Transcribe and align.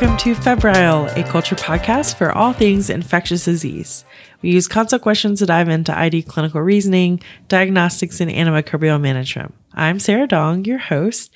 Welcome 0.00 0.16
to 0.18 0.34
Febrile, 0.36 1.06
a 1.16 1.24
culture 1.24 1.56
podcast 1.56 2.14
for 2.14 2.30
all 2.30 2.52
things 2.52 2.88
infectious 2.88 3.46
disease. 3.46 4.04
We 4.42 4.52
use 4.52 4.68
consult 4.68 5.02
questions 5.02 5.40
to 5.40 5.46
dive 5.46 5.68
into 5.68 5.98
ID 5.98 6.22
clinical 6.22 6.60
reasoning, 6.60 7.20
diagnostics, 7.48 8.20
and 8.20 8.30
antimicrobial 8.30 9.00
management. 9.00 9.54
I'm 9.74 9.98
Sarah 9.98 10.28
Dong, 10.28 10.64
your 10.64 10.78
host. 10.78 11.34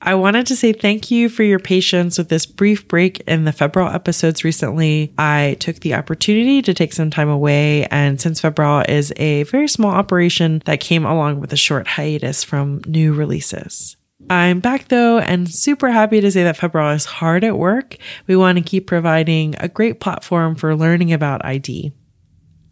I 0.00 0.14
wanted 0.14 0.46
to 0.46 0.54
say 0.54 0.72
thank 0.72 1.10
you 1.10 1.28
for 1.28 1.42
your 1.42 1.58
patience 1.58 2.16
with 2.16 2.28
this 2.28 2.46
brief 2.46 2.86
break 2.86 3.18
in 3.22 3.44
the 3.44 3.52
Febrile 3.52 3.92
episodes 3.92 4.44
recently. 4.44 5.12
I 5.18 5.56
took 5.58 5.80
the 5.80 5.94
opportunity 5.94 6.62
to 6.62 6.74
take 6.74 6.92
some 6.92 7.10
time 7.10 7.28
away, 7.28 7.86
and 7.86 8.20
since 8.20 8.40
Febrile 8.40 8.84
is 8.88 9.12
a 9.16 9.42
very 9.42 9.66
small 9.66 9.90
operation 9.90 10.62
that 10.66 10.78
came 10.78 11.04
along 11.04 11.40
with 11.40 11.52
a 11.52 11.56
short 11.56 11.88
hiatus 11.88 12.44
from 12.44 12.82
new 12.86 13.14
releases. 13.14 13.95
I'm 14.28 14.60
back 14.60 14.88
though 14.88 15.18
and 15.18 15.48
super 15.48 15.90
happy 15.90 16.20
to 16.20 16.30
say 16.30 16.42
that 16.42 16.56
Febrile 16.56 16.94
is 16.94 17.04
hard 17.04 17.44
at 17.44 17.58
work. 17.58 17.96
We 18.26 18.36
want 18.36 18.58
to 18.58 18.64
keep 18.64 18.86
providing 18.86 19.54
a 19.58 19.68
great 19.68 20.00
platform 20.00 20.56
for 20.56 20.74
learning 20.74 21.12
about 21.12 21.44
ID. 21.44 21.92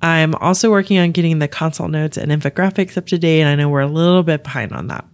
I'm 0.03 0.35
also 0.35 0.71
working 0.71 0.99
on 0.99 1.13
getting 1.13 1.39
the 1.39 1.49
consult 1.49 1.91
notes 1.91 2.19
and 2.19 2.31
infographics 2.31 2.99
up 2.99 3.07
to 3.07 3.19
date, 3.19 3.41
and 3.41 3.49
I 3.49 3.55
know 3.55 3.71
we're 3.71 3.81
a 3.81 3.87
little 3.87 4.23
bit 4.23 4.43
behind 4.45 4.73
on 4.73 4.89
that. 4.89 5.07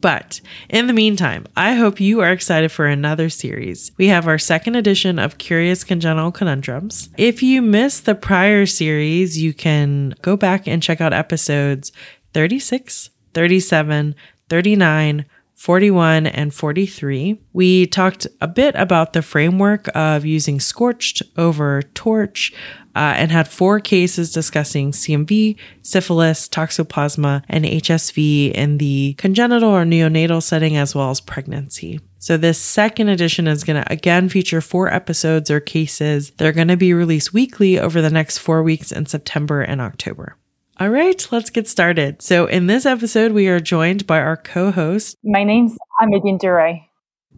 But 0.00 0.40
in 0.68 0.88
the 0.88 0.92
meantime, 0.92 1.46
I 1.56 1.74
hope 1.74 2.00
you 2.00 2.20
are 2.20 2.32
excited 2.32 2.70
for 2.70 2.86
another 2.86 3.28
series. 3.28 3.92
We 3.96 4.08
have 4.08 4.28
our 4.28 4.38
second 4.38 4.76
edition 4.76 5.18
of 5.18 5.38
Curious 5.38 5.84
Congenital 5.84 6.32
Conundrums. 6.32 7.08
If 7.16 7.42
you 7.42 7.62
missed 7.62 8.04
the 8.04 8.14
prior 8.14 8.66
series, 8.66 9.40
you 9.40 9.54
can 9.54 10.14
go 10.22 10.36
back 10.36 10.68
and 10.68 10.82
check 10.82 11.00
out 11.00 11.12
episodes 11.12 11.92
36, 12.34 13.10
37, 13.32 14.14
39, 14.48 15.26
41 15.62 16.26
and 16.26 16.52
43, 16.52 17.38
we 17.52 17.86
talked 17.86 18.26
a 18.40 18.48
bit 18.48 18.74
about 18.74 19.12
the 19.12 19.22
framework 19.22 19.88
of 19.94 20.26
using 20.26 20.58
scorched 20.58 21.22
over 21.36 21.82
torch 21.94 22.52
uh, 22.96 23.14
and 23.16 23.30
had 23.30 23.46
four 23.46 23.78
cases 23.78 24.32
discussing 24.32 24.90
CMV, 24.90 25.56
syphilis, 25.80 26.48
toxoplasma, 26.48 27.44
and 27.48 27.64
HSV 27.64 28.50
in 28.50 28.78
the 28.78 29.14
congenital 29.18 29.70
or 29.70 29.84
neonatal 29.84 30.42
setting 30.42 30.76
as 30.76 30.96
well 30.96 31.10
as 31.10 31.20
pregnancy. 31.20 32.00
So, 32.18 32.36
this 32.36 32.60
second 32.60 33.10
edition 33.10 33.46
is 33.46 33.62
going 33.62 33.80
to 33.80 33.92
again 33.92 34.28
feature 34.28 34.60
four 34.60 34.92
episodes 34.92 35.48
or 35.48 35.60
cases. 35.60 36.32
They're 36.38 36.50
going 36.50 36.68
to 36.68 36.76
be 36.76 36.92
released 36.92 37.32
weekly 37.32 37.78
over 37.78 38.02
the 38.02 38.10
next 38.10 38.38
four 38.38 38.64
weeks 38.64 38.90
in 38.90 39.06
September 39.06 39.62
and 39.62 39.80
October. 39.80 40.36
All 40.80 40.88
right, 40.88 41.28
let's 41.30 41.50
get 41.50 41.68
started. 41.68 42.22
So, 42.22 42.46
in 42.46 42.66
this 42.66 42.86
episode, 42.86 43.32
we 43.32 43.46
are 43.48 43.60
joined 43.60 44.06
by 44.06 44.18
our 44.20 44.36
co 44.36 44.70
host. 44.70 45.16
My 45.22 45.44
name's 45.44 45.76
Amandine 46.00 46.40
Duret. 46.40 46.86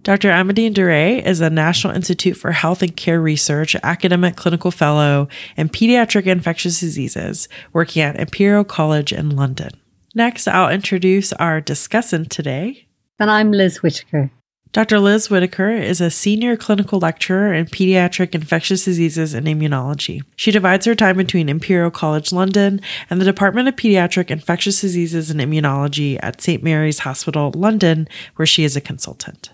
Dr. 0.02 0.28
Amandine 0.28 0.72
Duret 0.72 1.24
is 1.24 1.40
a 1.40 1.50
National 1.50 1.94
Institute 1.94 2.36
for 2.36 2.52
Health 2.52 2.82
and 2.82 2.94
Care 2.94 3.20
Research 3.20 3.74
academic 3.82 4.36
clinical 4.36 4.70
fellow 4.70 5.28
in 5.56 5.68
pediatric 5.68 6.26
infectious 6.26 6.78
diseases 6.78 7.48
working 7.72 8.02
at 8.02 8.20
Imperial 8.20 8.64
College 8.64 9.12
in 9.12 9.30
London. 9.30 9.70
Next, 10.14 10.46
I'll 10.46 10.70
introduce 10.70 11.32
our 11.32 11.60
discussant 11.60 12.28
today. 12.28 12.86
And 13.18 13.30
I'm 13.30 13.50
Liz 13.50 13.82
Whittaker. 13.82 14.30
Dr. 14.74 14.98
Liz 14.98 15.30
Whittaker 15.30 15.70
is 15.70 16.00
a 16.00 16.10
senior 16.10 16.56
clinical 16.56 16.98
lecturer 16.98 17.54
in 17.54 17.66
pediatric 17.66 18.34
infectious 18.34 18.84
diseases 18.84 19.32
and 19.32 19.46
immunology. 19.46 20.22
She 20.34 20.50
divides 20.50 20.84
her 20.86 20.96
time 20.96 21.16
between 21.16 21.48
Imperial 21.48 21.92
College 21.92 22.32
London 22.32 22.80
and 23.08 23.20
the 23.20 23.24
Department 23.24 23.68
of 23.68 23.76
Pediatric 23.76 24.32
Infectious 24.32 24.80
Diseases 24.80 25.30
and 25.30 25.38
Immunology 25.38 26.18
at 26.20 26.40
St. 26.40 26.60
Mary's 26.64 26.98
Hospital, 26.98 27.52
London, 27.54 28.08
where 28.34 28.46
she 28.46 28.64
is 28.64 28.74
a 28.74 28.80
consultant. 28.80 29.52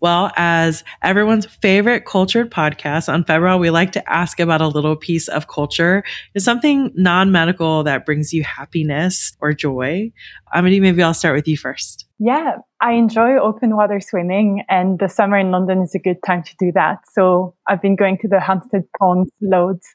Well, 0.00 0.32
as 0.36 0.84
everyone's 1.00 1.46
favorite 1.46 2.04
cultured 2.04 2.50
podcast 2.50 3.10
on 3.10 3.24
Febrile, 3.24 3.58
we 3.58 3.70
like 3.70 3.92
to 3.92 4.12
ask 4.12 4.38
about 4.38 4.60
a 4.60 4.68
little 4.68 4.96
piece 4.96 5.28
of 5.28 5.48
culture. 5.48 6.04
Is 6.34 6.44
something 6.44 6.92
non-medical 6.94 7.84
that 7.84 8.04
brings 8.04 8.34
you 8.34 8.44
happiness 8.44 9.34
or 9.40 9.54
joy? 9.54 10.12
Amity, 10.52 10.78
maybe 10.78 11.02
I'll 11.02 11.14
start 11.14 11.36
with 11.36 11.48
you 11.48 11.56
first. 11.56 12.07
Yeah, 12.18 12.56
I 12.80 12.92
enjoy 12.92 13.38
open 13.38 13.76
water 13.76 14.00
swimming 14.00 14.64
and 14.68 14.98
the 14.98 15.08
summer 15.08 15.38
in 15.38 15.52
London 15.52 15.82
is 15.82 15.94
a 15.94 16.00
good 16.00 16.18
time 16.26 16.42
to 16.42 16.54
do 16.58 16.72
that. 16.72 17.04
So 17.12 17.54
I've 17.68 17.80
been 17.80 17.94
going 17.94 18.18
to 18.18 18.28
the 18.28 18.40
Hampstead 18.40 18.84
Ponds 18.98 19.30
loads 19.40 19.86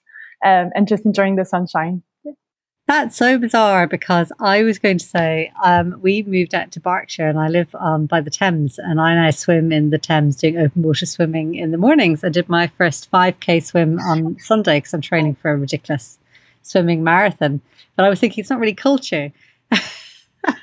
um, 0.46 0.70
and 0.74 0.88
just 0.88 1.06
enjoying 1.06 1.36
the 1.36 1.44
sunshine. 1.44 2.02
That's 2.86 3.16
so 3.16 3.38
bizarre 3.38 3.88
because 3.88 4.32
I 4.40 4.64
was 4.64 4.78
going 4.78 4.98
to 4.98 5.06
say 5.06 5.52
um, 5.64 6.00
we 6.02 6.22
moved 6.24 6.54
out 6.54 6.72
to 6.74 6.82
Berkshire 6.82 7.28
and 7.28 7.40
I 7.40 7.48
live 7.48 7.74
um, 7.76 8.08
by 8.08 8.20
the 8.20 8.30
Thames 8.30 8.78
and 8.78 9.00
I 9.00 9.16
now 9.16 9.32
swim 9.32 9.72
in 9.72 9.90
the 9.90 9.98
Thames 9.98 10.36
doing 10.36 10.58
open 10.58 10.82
water 10.82 11.06
swimming 11.06 11.56
in 11.56 11.72
the 11.72 11.78
mornings. 11.78 12.24
I 12.24 12.30
did 12.30 12.50
my 12.50 12.68
first 12.68 13.10
5k 13.10 13.64
swim 13.64 14.00
on 14.00 14.38
Sunday 14.40 14.78
because 14.78 14.94
I'm 14.94 15.02
training 15.02 15.36
for 15.36 15.52
a 15.52 15.58
ridiculous 15.58 16.20
swimming 16.62 17.04
marathon. 17.04 17.62
But 17.96 18.06
I 18.06 18.10
was 18.10 18.20
thinking 18.20 18.42
it's 18.42 18.50
not 18.50 18.60
really 18.60 18.74
culture. 18.74 19.32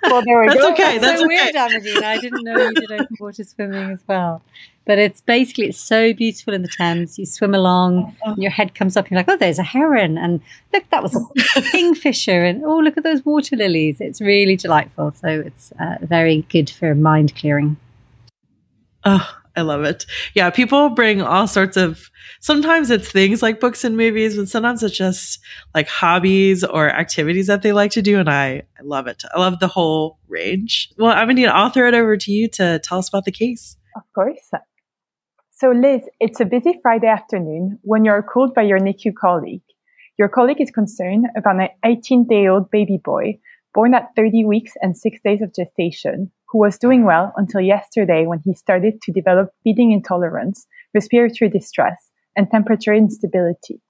Well, 0.03 0.23
there 0.25 0.41
we 0.41 0.49
That's 0.49 0.61
go. 0.61 0.73
okay. 0.73 0.99
That's 0.99 1.21
so 1.21 1.27
okay. 1.27 1.37
weird, 1.37 1.55
Amadine. 1.55 2.03
I 2.03 2.19
didn't 2.19 2.45
know 2.45 2.59
you 2.59 2.75
did 2.75 2.93
open 2.93 3.17
water 3.19 3.45
swimming 3.45 3.91
as 3.91 4.03
well. 4.07 4.43
But 4.87 4.99
it's 4.99 5.21
basically 5.21 5.67
it's 5.67 5.79
so 5.79 6.13
beautiful 6.13 6.53
in 6.53 6.63
the 6.63 6.69
Thames. 6.69 7.19
You 7.19 7.27
swim 7.27 7.55
along, 7.55 8.17
and 8.25 8.43
your 8.43 8.51
head 8.51 8.75
comes 8.75 8.97
up, 8.97 9.05
and 9.05 9.13
you're 9.13 9.21
like, 9.21 9.29
oh, 9.29 9.37
there's 9.37 9.59
a 9.59 9.63
heron, 9.63 10.19
and 10.19 10.41
look, 10.73 10.89
that 10.91 11.03
was 11.03 11.15
a 11.57 11.63
kingfisher, 11.63 12.45
and 12.45 12.65
oh, 12.65 12.79
look 12.79 12.97
at 12.97 13.05
those 13.05 13.25
water 13.25 13.57
lilies. 13.57 14.01
It's 14.01 14.21
really 14.21 14.57
delightful. 14.57 15.13
So 15.13 15.29
it's 15.29 15.73
uh, 15.79 15.97
very 16.03 16.43
good 16.49 16.71
for 16.71 16.95
mind 16.95 17.37
clearing. 17.37 17.77
Oh, 19.05 19.40
I 19.56 19.62
love 19.62 19.84
it. 19.84 20.06
Yeah, 20.34 20.50
people 20.50 20.91
bring 20.91 21.22
all 21.22 21.47
sorts 21.47 21.77
of 21.77 22.11
sometimes 22.41 22.91
it's 22.91 23.11
things 23.11 23.43
like 23.43 23.61
books 23.61 23.84
and 23.84 23.97
movies, 23.97 24.37
but 24.37 24.49
sometimes 24.49 24.83
it's 24.83 24.97
just 24.97 25.41
like 25.75 25.88
hobbies 25.88 26.65
or 26.65 26.88
activities 26.88 27.47
that 27.49 27.62
they 27.62 27.72
like 27.72 27.91
to 27.93 28.03
do. 28.03 28.19
And 28.19 28.28
I, 28.28 28.62
I 28.78 28.83
love 28.83 29.06
it. 29.06 29.22
I 29.34 29.41
love 29.41 29.59
the 29.59 29.69
whole 29.69 30.19
range. 30.28 30.93
Well, 30.99 31.15
gonna 31.15 31.43
I'll 31.49 31.71
throw 31.71 31.89
it 31.89 31.94
over 31.94 32.16
to 32.16 32.31
you 32.31 32.49
to 32.50 32.78
tell 32.81 32.99
us 32.99 33.09
about 33.09 33.25
the 33.25 33.33
case. 33.33 33.77
Of 33.97 34.03
course. 34.15 34.50
So, 35.50 35.71
Liz, 35.72 36.03
it's 36.21 36.41
a 36.41 36.47
busy 36.47 36.78
Friday 36.81 37.09
afternoon 37.09 37.78
when 37.83 38.05
you're 38.05 38.22
called 38.22 38.55
by 38.55 38.62
your 38.62 38.78
NICU 38.78 39.15
colleague. 39.21 39.62
Your 40.19 40.28
colleague 40.28 40.60
is 40.60 40.71
concerned 40.71 41.27
about 41.37 41.60
an 41.60 41.69
18 41.84 42.27
day 42.27 42.47
old 42.47 42.71
baby 42.71 42.99
boy 43.03 43.39
born 43.75 43.95
at 43.95 44.11
30 44.17 44.45
weeks 44.45 44.73
and 44.83 44.97
six 44.97 45.19
days 45.25 45.43
of 45.43 45.55
gestation 45.55 46.31
who 46.49 46.59
was 46.59 46.79
doing 46.79 47.05
well 47.05 47.33
until 47.37 47.61
yesterday 47.61 48.27
when 48.27 48.41
he 48.45 48.55
started 48.55 49.01
to 49.03 49.13
develop 49.13 49.51
feeding 49.63 49.93
intolerance, 49.93 50.67
respiratory 50.95 51.49
distress, 51.49 52.11
and 52.37 52.51
temperature 52.51 52.95
instability. 52.95 53.81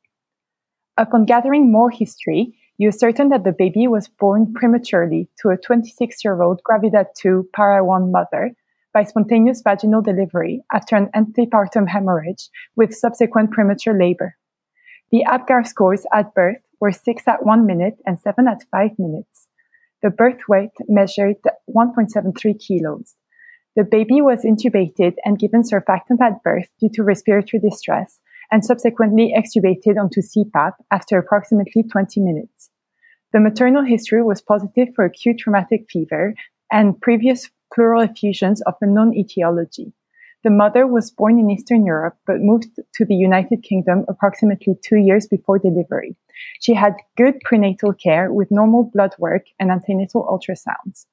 Upon 0.99 1.25
gathering 1.25 1.73
more 1.73 1.91
history, 1.91 2.55
you 2.77 2.89
ascertain 2.89 3.31
that 3.31 3.45
the 3.45 3.53
baby 3.53 3.87
was 3.87 4.09
born 4.09 4.53
prematurely 4.53 5.29
to 5.41 5.49
a 5.51 5.57
26 5.57 6.25
year 6.25 6.43
old 6.43 6.61
gravida 6.69 7.07
2 7.17 7.49
para 7.55 7.85
1 7.85 8.11
mother 8.13 8.53
by 8.93 9.05
spontaneous 9.05 9.63
vaginal 9.63 10.03
delivery 10.03 10.63
after 10.73 10.97
an 10.97 11.09
antepartum 11.15 11.89
hemorrhage 11.89 12.49
with 12.77 12.95
subsequent 12.95 13.51
premature 13.51 13.97
labor. 13.99 14.37
The 15.13 15.25
APGAR 15.27 15.67
scores 15.67 16.07
at 16.13 16.35
birth 16.35 16.63
were 16.81 16.93
6 16.93 17.23
at 17.27 17.45
1 17.45 17.67
minute 17.67 17.99
and 18.07 18.19
7 18.19 18.49
at 18.49 18.65
5 18.71 18.99
minutes. 18.99 19.47
The 20.03 20.11
birth 20.11 20.41
weight 20.49 20.71
measured 20.89 21.37
1.73 21.75 22.59
kilos. 22.59 23.15
The 23.77 23.85
baby 23.85 24.21
was 24.21 24.45
intubated 24.45 25.15
and 25.25 25.39
given 25.39 25.63
surfactant 25.63 26.21
at 26.21 26.43
birth 26.43 26.69
due 26.81 26.89
to 26.95 27.03
respiratory 27.03 27.61
distress 27.61 28.19
and 28.51 28.65
subsequently 28.65 29.35
extubated 29.37 29.97
onto 29.99 30.23
CPAP 30.23 30.73
after 30.91 31.19
approximately 31.19 31.83
20 31.83 32.21
minutes. 32.21 32.71
The 33.33 33.41
maternal 33.41 33.85
history 33.85 34.23
was 34.23 34.43
positive 34.43 34.89
for 34.97 35.05
acute 35.05 35.47
rheumatic 35.47 35.87
fever 35.89 36.35
and 36.73 37.01
previous 37.01 37.49
pleural 37.73 38.03
effusions 38.03 38.61
of 38.63 38.75
unknown 38.81 39.15
etiology. 39.15 39.93
The 40.43 40.51
mother 40.51 40.87
was 40.87 41.11
born 41.11 41.39
in 41.39 41.51
Eastern 41.51 41.85
Europe 41.85 42.17
but 42.27 42.41
moved 42.41 42.81
to 42.95 43.05
the 43.05 43.15
United 43.15 43.63
Kingdom 43.63 44.05
approximately 44.09 44.75
two 44.83 44.97
years 44.97 45.27
before 45.27 45.59
delivery. 45.59 46.17
She 46.61 46.73
had 46.73 46.95
good 47.17 47.41
prenatal 47.45 47.93
care 47.93 48.33
with 48.33 48.51
normal 48.51 48.91
blood 48.95 49.15
work 49.19 49.47
and 49.59 49.71
antenatal 49.71 50.25
ultrasounds. 50.25 51.05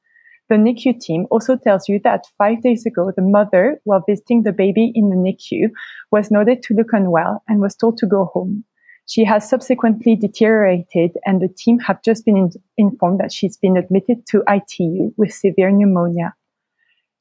The 0.50 0.56
NICU 0.56 1.02
team 1.02 1.28
also 1.30 1.58
tells 1.58 1.90
you 1.90 2.00
that 2.06 2.28
five 2.38 2.62
days 2.62 2.86
ago, 2.86 3.12
the 3.14 3.22
mother, 3.22 3.82
while 3.84 4.04
visiting 4.08 4.44
the 4.44 4.54
baby 4.54 4.94
in 4.96 5.10
the 5.10 5.18
NICU, 5.18 5.72
was 6.10 6.32
noted 6.32 6.64
to 6.64 6.74
look 6.74 6.94
unwell 6.94 7.44
and 7.50 7.60
was 7.60 7.76
told 7.76 7.98
to 7.98 8.08
go 8.08 8.26
home. 8.34 8.64
She 9.08 9.26
has 9.26 9.50
subsequently 9.50 10.16
deteriorated, 10.16 11.18
and 11.26 11.42
the 11.42 11.50
team 11.50 11.80
have 11.80 12.02
just 12.02 12.24
been 12.24 12.38
in- 12.38 12.52
informed 12.78 13.20
that 13.20 13.34
she's 13.34 13.58
been 13.58 13.76
admitted 13.76 14.26
to 14.28 14.44
ITU 14.48 15.14
with 15.18 15.34
severe 15.34 15.70
pneumonia. 15.70 16.34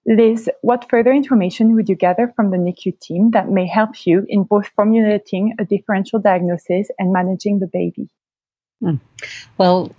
Liz, 0.07 0.49
what 0.63 0.89
further 0.89 1.13
information 1.13 1.75
would 1.75 1.89
you 1.89 1.97
gather 1.97 2.33
from 2.37 2.51
the 2.51 2.57
NICU 2.57 2.99
team 3.01 3.33
that 3.33 3.49
may 3.49 3.67
help 3.67 4.07
you 4.07 4.25
in 4.29 4.45
both 4.45 4.69
formulating 4.77 5.55
a 5.59 5.65
differential 5.65 6.21
diagnosis 6.21 6.89
and 6.99 7.13
managing 7.13 7.59
the 7.59 7.67
baby? 7.67 8.09
Hmm. 8.81 8.97
Well, 9.59 9.93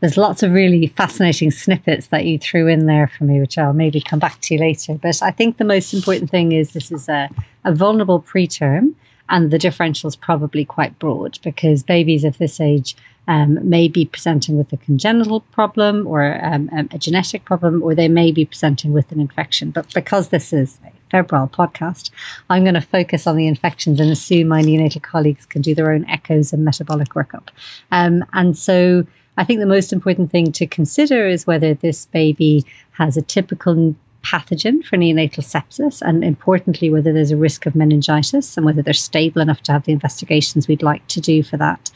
there's 0.00 0.16
lots 0.16 0.42
of 0.42 0.52
really 0.52 0.86
fascinating 0.86 1.50
snippets 1.50 2.06
that 2.08 2.24
you 2.24 2.38
threw 2.38 2.68
in 2.68 2.86
there 2.86 3.06
for 3.06 3.24
me, 3.24 3.40
which 3.40 3.58
I'll 3.58 3.72
maybe 3.72 4.00
come 4.00 4.18
back 4.18 4.40
to 4.42 4.58
later. 4.58 4.94
But 4.94 5.22
I 5.22 5.30
think 5.30 5.58
the 5.58 5.64
most 5.64 5.92
important 5.92 6.30
thing 6.30 6.52
is 6.52 6.72
this 6.72 6.90
is 6.90 7.08
a, 7.08 7.28
a 7.64 7.74
vulnerable 7.74 8.22
preterm, 8.22 8.94
and 9.28 9.50
the 9.50 9.58
differential 9.58 10.08
is 10.08 10.16
probably 10.16 10.64
quite 10.64 10.98
broad 10.98 11.38
because 11.42 11.82
babies 11.82 12.24
of 12.24 12.38
this 12.38 12.60
age 12.60 12.96
um, 13.26 13.68
may 13.68 13.88
be 13.88 14.04
presenting 14.04 14.58
with 14.58 14.72
a 14.72 14.76
congenital 14.76 15.40
problem 15.40 16.06
or 16.06 16.44
um, 16.44 16.68
um, 16.76 16.88
a 16.92 16.98
genetic 16.98 17.44
problem, 17.44 17.82
or 17.82 17.94
they 17.94 18.08
may 18.08 18.32
be 18.32 18.44
presenting 18.44 18.92
with 18.92 19.10
an 19.12 19.20
infection. 19.20 19.70
But 19.70 19.92
because 19.94 20.28
this 20.28 20.52
is 20.52 20.78
a 20.84 20.92
febrile 21.10 21.48
podcast, 21.48 22.10
I'm 22.50 22.64
going 22.64 22.74
to 22.74 22.82
focus 22.82 23.26
on 23.26 23.36
the 23.36 23.46
infections 23.46 23.98
and 23.98 24.10
assume 24.10 24.48
my 24.48 24.62
neonatal 24.62 25.02
colleagues 25.02 25.46
can 25.46 25.62
do 25.62 25.74
their 25.74 25.92
own 25.92 26.04
echoes 26.08 26.52
and 26.52 26.64
metabolic 26.64 27.10
workup. 27.10 27.48
Um, 27.90 28.24
and 28.34 28.58
so 28.58 29.06
I 29.36 29.44
think 29.44 29.60
the 29.60 29.66
most 29.66 29.92
important 29.92 30.30
thing 30.30 30.52
to 30.52 30.66
consider 30.66 31.26
is 31.26 31.46
whether 31.46 31.74
this 31.74 32.06
baby 32.06 32.64
has 32.92 33.16
a 33.16 33.22
typical 33.22 33.96
pathogen 34.24 34.84
for 34.84 34.96
neonatal 34.96 35.44
sepsis, 35.44 36.02
and 36.02 36.24
importantly, 36.24 36.90
whether 36.90 37.12
there's 37.12 37.30
a 37.30 37.36
risk 37.36 37.66
of 37.66 37.74
meningitis 37.74 38.56
and 38.56 38.64
whether 38.64 38.82
they're 38.82 38.94
stable 38.94 39.42
enough 39.42 39.62
to 39.62 39.72
have 39.72 39.84
the 39.84 39.92
investigations 39.92 40.66
we'd 40.66 40.82
like 40.82 41.06
to 41.08 41.20
do 41.20 41.42
for 41.42 41.56
that. 41.58 41.90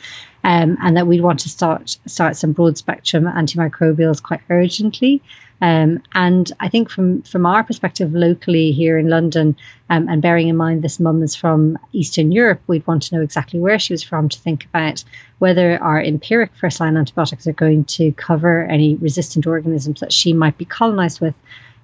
Um, 0.45 0.79
and 0.81 0.97
that 0.97 1.07
we'd 1.09 1.23
want 1.23 1.41
to 1.41 1.49
start 1.49 1.99
start 2.07 2.37
some 2.37 2.53
broad 2.53 2.79
spectrum 2.79 3.25
antimicrobials 3.25 4.23
quite 4.23 4.41
urgently. 4.51 5.21
Um, 5.61 6.01
and 6.15 6.53
I 6.61 6.69
think 6.69 6.89
from 6.89 7.23
from 7.23 7.45
our 7.45 7.65
perspective 7.65 8.13
locally 8.13 8.71
here 8.71 8.97
in 8.99 9.09
London, 9.09 9.57
um, 9.91 10.09
and 10.09 10.23
bearing 10.23 10.49
in 10.49 10.57
mind 10.57 10.83
this 10.83 11.01
mum 11.01 11.23
is 11.23 11.35
from 11.35 11.77
Eastern 11.93 12.31
Europe, 12.31 12.61
we'd 12.69 12.87
want 12.87 13.03
to 13.05 13.17
know 13.17 13.23
exactly 13.23 13.59
where 13.59 13.79
she 13.79 13.93
was 13.93 14.05
from 14.05 14.29
to 14.29 14.39
think 14.39 14.65
about 14.67 15.03
whether 15.41 15.83
our 15.83 16.01
empiric 16.01 16.53
first 16.55 16.79
line 16.79 16.97
antibiotics 16.97 17.47
are 17.47 17.53
going 17.53 17.85
to 17.85 18.13
cover 18.13 18.63
any 18.67 18.95
resistant 18.97 19.47
organisms 19.47 19.99
that 19.99 20.13
she 20.13 20.33
might 20.33 20.57
be 20.57 20.65
colonized 20.65 21.21
with 21.21 21.35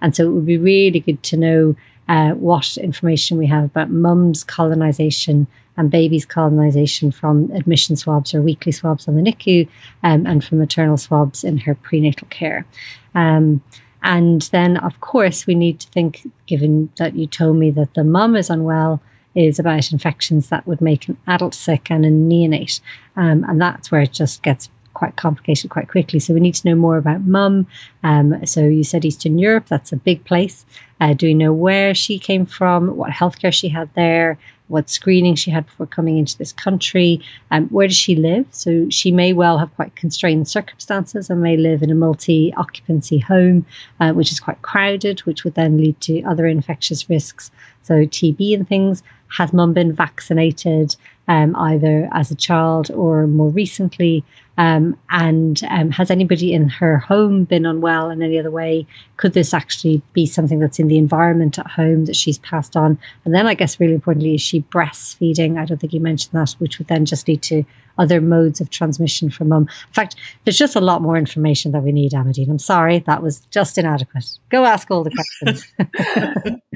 and 0.04 0.14
so 0.14 0.26
it 0.26 0.32
would 0.32 0.44
be 0.44 0.58
really 0.58 1.00
good 1.00 1.22
to 1.22 1.36
know 1.38 1.74
uh, 2.08 2.32
what 2.32 2.76
information 2.76 3.38
we 3.38 3.46
have 3.46 3.64
about 3.64 3.88
mum's 3.88 4.44
colonization 4.44 5.46
and 5.78 5.90
baby's 5.90 6.26
colonization 6.26 7.10
from 7.10 7.50
admission 7.52 7.96
swabs 7.96 8.34
or 8.34 8.42
weekly 8.42 8.70
swabs 8.70 9.08
on 9.08 9.16
the 9.16 9.22
NICU 9.22 9.66
um, 10.02 10.26
and 10.26 10.44
from 10.44 10.58
maternal 10.58 10.98
swabs 10.98 11.42
in 11.42 11.56
her 11.56 11.74
prenatal 11.74 12.28
care. 12.28 12.66
Um, 13.14 13.62
and 14.02 14.42
then, 14.52 14.76
of 14.76 15.00
course, 15.00 15.46
we 15.46 15.54
need 15.54 15.80
to 15.80 15.88
think, 15.88 16.30
given 16.46 16.90
that 16.98 17.16
you 17.16 17.26
told 17.26 17.56
me 17.56 17.70
that 17.70 17.94
the 17.94 18.04
mum 18.04 18.36
is 18.36 18.50
unwell, 18.50 19.00
is 19.34 19.58
about 19.58 19.90
infections 19.90 20.50
that 20.50 20.66
would 20.66 20.82
make 20.82 21.08
an 21.08 21.16
adult 21.26 21.54
sick 21.54 21.90
and 21.90 22.04
a 22.04 22.10
neonate. 22.10 22.82
Um, 23.16 23.42
and 23.48 23.58
that's 23.58 23.90
where 23.90 24.02
it 24.02 24.12
just 24.12 24.42
gets 24.42 24.68
quite 25.04 25.16
complicated 25.16 25.70
quite 25.70 25.88
quickly. 25.88 26.18
So 26.18 26.32
we 26.32 26.40
need 26.40 26.54
to 26.54 26.68
know 26.68 26.74
more 26.74 26.96
about 26.96 27.20
mum. 27.22 27.66
Um, 28.02 28.46
so 28.46 28.60
you 28.62 28.84
said 28.84 29.04
Eastern 29.04 29.38
Europe, 29.38 29.66
that's 29.68 29.92
a 29.92 29.96
big 29.96 30.24
place. 30.24 30.64
Uh, 31.00 31.12
do 31.12 31.26
we 31.26 31.34
know 31.34 31.52
where 31.52 31.94
she 31.94 32.18
came 32.18 32.46
from, 32.46 32.96
what 32.96 33.10
healthcare 33.10 33.52
she 33.52 33.68
had 33.68 33.90
there, 33.94 34.38
what 34.68 34.88
screening 34.88 35.34
she 35.34 35.50
had 35.50 35.66
before 35.66 35.86
coming 35.86 36.16
into 36.16 36.38
this 36.38 36.52
country, 36.52 37.20
um, 37.50 37.68
where 37.68 37.86
does 37.86 37.96
she 37.96 38.16
live? 38.16 38.46
So 38.50 38.88
she 38.88 39.12
may 39.12 39.34
well 39.34 39.58
have 39.58 39.74
quite 39.74 39.94
constrained 39.94 40.48
circumstances 40.48 41.28
and 41.28 41.42
may 41.42 41.58
live 41.58 41.82
in 41.82 41.90
a 41.90 41.94
multi 41.94 42.54
occupancy 42.56 43.18
home, 43.18 43.66
uh, 44.00 44.12
which 44.12 44.32
is 44.32 44.40
quite 44.40 44.62
crowded, 44.62 45.20
which 45.20 45.44
would 45.44 45.54
then 45.54 45.76
lead 45.76 46.00
to 46.02 46.22
other 46.22 46.46
infectious 46.46 47.10
risks. 47.10 47.50
So 47.82 48.06
TB 48.06 48.54
and 48.54 48.66
things. 48.66 49.02
Has 49.38 49.52
mum 49.52 49.72
been 49.72 49.92
vaccinated 49.92 50.94
um, 51.26 51.56
either 51.56 52.08
as 52.12 52.30
a 52.30 52.36
child 52.36 52.90
or 52.92 53.26
more 53.26 53.50
recently? 53.50 54.24
Um, 54.56 54.96
and 55.10 55.60
um, 55.68 55.90
has 55.90 56.10
anybody 56.10 56.52
in 56.52 56.68
her 56.68 56.98
home 56.98 57.44
been 57.44 57.66
unwell 57.66 58.10
in 58.10 58.22
any 58.22 58.38
other 58.38 58.50
way? 58.50 58.86
Could 59.16 59.32
this 59.32 59.52
actually 59.52 60.02
be 60.12 60.26
something 60.26 60.58
that's 60.58 60.78
in 60.78 60.88
the 60.88 60.98
environment 60.98 61.58
at 61.58 61.66
home 61.66 62.04
that 62.04 62.16
she's 62.16 62.38
passed 62.38 62.76
on? 62.76 62.98
And 63.24 63.34
then, 63.34 63.46
I 63.46 63.54
guess, 63.54 63.80
really 63.80 63.94
importantly, 63.94 64.34
is 64.34 64.42
she 64.42 64.62
breastfeeding? 64.62 65.58
I 65.58 65.64
don't 65.64 65.78
think 65.78 65.92
you 65.92 66.00
mentioned 66.00 66.32
that, 66.32 66.52
which 66.58 66.78
would 66.78 66.88
then 66.88 67.04
just 67.04 67.26
lead 67.26 67.42
to 67.42 67.64
other 67.98 68.20
modes 68.20 68.60
of 68.60 68.70
transmission 68.70 69.30
from 69.30 69.48
mum. 69.48 69.62
In 69.62 69.92
fact, 69.92 70.16
there's 70.44 70.58
just 70.58 70.76
a 70.76 70.80
lot 70.80 71.02
more 71.02 71.16
information 71.16 71.72
that 71.72 71.82
we 71.82 71.92
need, 71.92 72.12
Amandine. 72.12 72.50
I'm 72.50 72.58
sorry, 72.58 73.00
that 73.00 73.22
was 73.22 73.40
just 73.50 73.78
inadequate. 73.78 74.26
Go 74.50 74.64
ask 74.64 74.90
all 74.90 75.04
the 75.04 75.12
questions. 75.42 76.60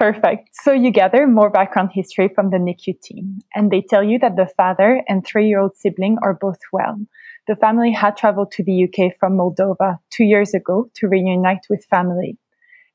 Perfect. 0.00 0.48
So 0.54 0.72
you 0.72 0.90
gather 0.90 1.26
more 1.26 1.50
background 1.50 1.90
history 1.92 2.30
from 2.34 2.48
the 2.48 2.56
NICU 2.56 3.02
team, 3.02 3.40
and 3.54 3.70
they 3.70 3.82
tell 3.82 4.02
you 4.02 4.18
that 4.20 4.34
the 4.34 4.48
father 4.56 5.02
and 5.06 5.26
three 5.26 5.46
year 5.46 5.60
old 5.60 5.76
sibling 5.76 6.16
are 6.22 6.32
both 6.32 6.58
well. 6.72 6.98
The 7.46 7.54
family 7.56 7.92
had 7.92 8.16
traveled 8.16 8.50
to 8.52 8.64
the 8.64 8.84
UK 8.84 9.12
from 9.20 9.36
Moldova 9.36 9.98
two 10.08 10.24
years 10.24 10.54
ago 10.54 10.88
to 10.94 11.06
reunite 11.06 11.66
with 11.68 11.84
family. 11.84 12.38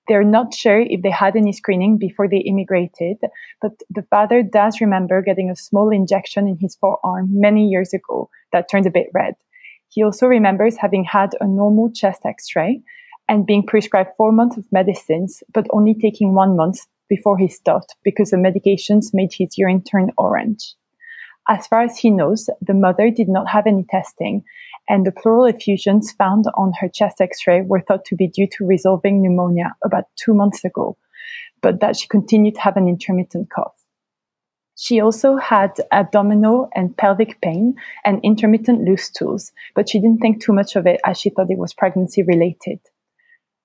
They're 0.08 0.24
not 0.24 0.56
sure 0.56 0.82
if 0.82 1.04
they 1.04 1.12
had 1.12 1.36
any 1.36 1.54
screening 1.54 2.00
before 2.00 2.28
they 2.28 2.38
immigrated, 2.38 3.18
but 3.62 3.74
the 3.92 4.08
father 4.10 4.42
does 4.42 4.82
remember 4.82 5.22
getting 5.22 5.52
a 5.52 5.56
small 5.56 5.92
injection 5.92 6.48
in 6.48 6.58
his 6.60 6.76
forearm 6.76 7.30
many 7.30 7.68
years 7.68 7.94
ago 7.94 8.32
that 8.52 8.68
turned 8.68 8.88
a 8.88 8.92
bit 8.92 9.12
red. 9.14 9.36
He 9.90 10.04
also 10.04 10.26
remembers 10.26 10.78
having 10.78 11.04
had 11.04 11.36
a 11.40 11.46
normal 11.46 11.92
chest 11.92 12.26
x 12.26 12.56
ray 12.56 12.82
and 13.30 13.46
being 13.46 13.64
prescribed 13.64 14.10
four 14.18 14.32
months 14.32 14.58
of 14.58 14.66
medicines, 14.72 15.44
but 15.54 15.68
only 15.72 15.94
taking 15.94 16.34
one 16.34 16.56
month 16.56 16.80
before 17.10 17.38
he 17.38 17.48
stopped 17.48 17.96
because 18.04 18.32
the 18.32 18.38
medications 18.38 19.14
made 19.14 19.32
his 19.34 19.58
urine 19.58 19.84
turn 19.84 20.12
orange. 20.18 20.76
As 21.48 21.68
far 21.68 21.82
as 21.82 21.98
he 21.98 22.10
knows, 22.10 22.50
the 22.60 22.74
mother 22.74 23.12
did 23.12 23.30
not 23.30 23.50
have 23.50 23.68
any 23.68 23.86
testing, 23.90 24.44
and 24.90 25.06
the 25.06 25.12
pleural 25.12 25.46
effusions 25.46 26.12
found 26.12 26.46
on 26.56 26.74
her 26.80 26.90
chest 26.90 27.22
x 27.22 27.46
ray 27.46 27.62
were 27.62 27.82
thought 27.82 28.06
to 28.06 28.16
be 28.16 28.28
due 28.28 28.48
to 28.54 28.66
resolving 28.66 29.22
pneumonia 29.22 29.76
about 29.84 30.06
two 30.16 30.34
months 30.34 30.66
ago, 30.66 30.98
but 31.62 31.80
that 31.82 31.96
she 31.96 32.08
continued 32.08 32.56
to 32.56 32.62
have 32.62 32.78
an 32.78 32.88
intermittent 32.88 33.50
cough. 33.52 33.86
She 34.78 35.00
also 35.00 35.38
had 35.38 35.72
abdominal 35.92 36.70
and 36.76 36.98
pelvic 36.98 37.40
pain 37.42 37.76
and 38.04 38.20
intermittent 38.24 38.84
loose 38.84 39.06
stools, 39.06 39.52
but 39.74 39.88
she 39.88 40.00
didn't 40.00 40.20
think 40.20 40.42
too 40.42 40.52
much 40.52 40.76
of 40.76 40.86
it 40.86 41.00
as 41.06 41.20
she 41.20 41.30
thought 41.30 41.52
it 41.52 41.58
was 41.58 41.74
pregnancy 41.74 42.24
related. 42.24 42.80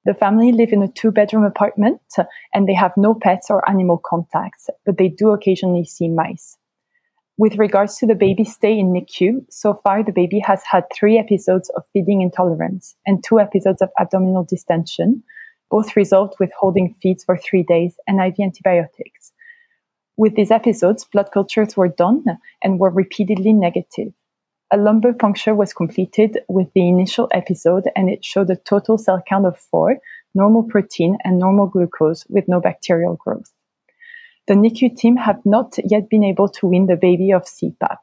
The 0.04 0.14
family 0.14 0.50
live 0.52 0.72
in 0.72 0.82
a 0.82 0.88
two 0.88 1.10
bedroom 1.10 1.44
apartment 1.44 2.00
and 2.54 2.66
they 2.66 2.74
have 2.74 2.92
no 2.96 3.14
pets 3.14 3.50
or 3.50 3.68
animal 3.68 4.00
contacts, 4.02 4.70
but 4.86 4.96
they 4.96 5.08
do 5.08 5.30
occasionally 5.30 5.84
see 5.84 6.08
mice. 6.08 6.56
With 7.36 7.58
regards 7.58 7.96
to 7.96 8.06
the 8.06 8.14
baby's 8.14 8.52
stay 8.52 8.78
in 8.78 8.92
NICU, 8.92 9.46
so 9.50 9.80
far 9.82 10.02
the 10.02 10.12
baby 10.12 10.40
has 10.40 10.62
had 10.70 10.84
three 10.94 11.18
episodes 11.18 11.70
of 11.70 11.84
feeding 11.92 12.20
intolerance 12.22 12.96
and 13.06 13.22
two 13.24 13.40
episodes 13.40 13.80
of 13.82 13.90
abdominal 13.98 14.44
distension, 14.44 15.22
both 15.70 15.96
resolved 15.96 16.34
with 16.40 16.50
holding 16.58 16.94
feeds 17.02 17.24
for 17.24 17.36
three 17.36 17.62
days 17.62 17.96
and 18.06 18.20
IV 18.20 18.34
antibiotics. 18.40 19.32
With 20.16 20.34
these 20.34 20.50
episodes, 20.50 21.04
blood 21.04 21.30
cultures 21.32 21.76
were 21.76 21.88
done 21.88 22.24
and 22.62 22.78
were 22.78 22.90
repeatedly 22.90 23.54
negative. 23.54 24.12
A 24.72 24.76
lumbar 24.76 25.12
puncture 25.12 25.52
was 25.52 25.72
completed 25.72 26.38
with 26.48 26.68
the 26.74 26.88
initial 26.88 27.28
episode 27.32 27.84
and 27.96 28.08
it 28.08 28.24
showed 28.24 28.50
a 28.50 28.56
total 28.56 28.98
cell 28.98 29.20
count 29.28 29.44
of 29.44 29.58
four, 29.58 29.98
normal 30.32 30.62
protein 30.62 31.16
and 31.24 31.40
normal 31.40 31.66
glucose 31.66 32.24
with 32.28 32.44
no 32.46 32.60
bacterial 32.60 33.16
growth. 33.16 33.52
The 34.46 34.54
NICU 34.54 34.96
team 34.96 35.16
have 35.16 35.44
not 35.44 35.74
yet 35.82 36.08
been 36.08 36.22
able 36.22 36.48
to 36.50 36.68
wean 36.68 36.86
the 36.86 36.94
baby 36.94 37.32
of 37.32 37.46
CPAP. 37.46 37.98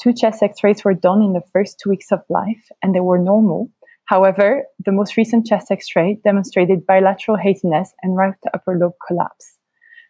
Two 0.00 0.12
chest 0.12 0.42
x-rays 0.42 0.84
were 0.84 0.94
done 0.94 1.22
in 1.22 1.34
the 1.34 1.46
first 1.52 1.78
two 1.78 1.90
weeks 1.90 2.10
of 2.10 2.24
life 2.28 2.68
and 2.82 2.92
they 2.92 3.00
were 3.00 3.18
normal. 3.18 3.70
However, 4.06 4.64
the 4.84 4.90
most 4.90 5.16
recent 5.16 5.46
chest 5.46 5.70
x-ray 5.70 6.18
demonstrated 6.24 6.84
bilateral 6.84 7.36
haziness 7.36 7.94
and 8.02 8.16
right 8.16 8.34
upper 8.52 8.76
lobe 8.76 8.94
collapse. 9.06 9.56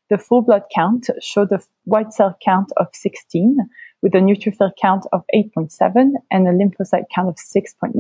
The 0.09 0.17
full 0.17 0.41
blood 0.41 0.65
count 0.75 1.11
showed 1.21 1.53
a 1.53 1.61
white 1.85 2.15
cell 2.15 2.37
count 2.43 2.73
of 2.79 2.87
16, 2.95 3.59
with 4.03 4.15
a 4.15 4.19
neutrophil 4.19 4.73
count 4.81 5.07
of 5.13 5.23
8.7 5.35 6.13
and 6.31 6.49
a 6.49 6.53
lymphocyte 6.53 7.05
count 7.15 7.29
of 7.29 7.37
6.9. 7.37 7.95